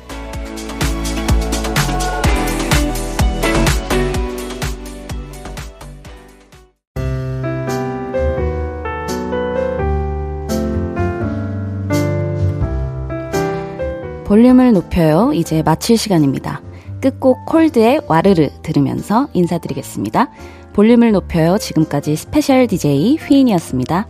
[14.31, 15.33] 볼륨을 높여요.
[15.33, 16.61] 이제 마칠 시간입니다.
[17.01, 20.29] 끝곡 콜드의 와르르 들으면서 인사드리겠습니다.
[20.71, 21.57] 볼륨을 높여요.
[21.57, 24.07] 지금까지 스페셜 DJ 휘인이었습니다.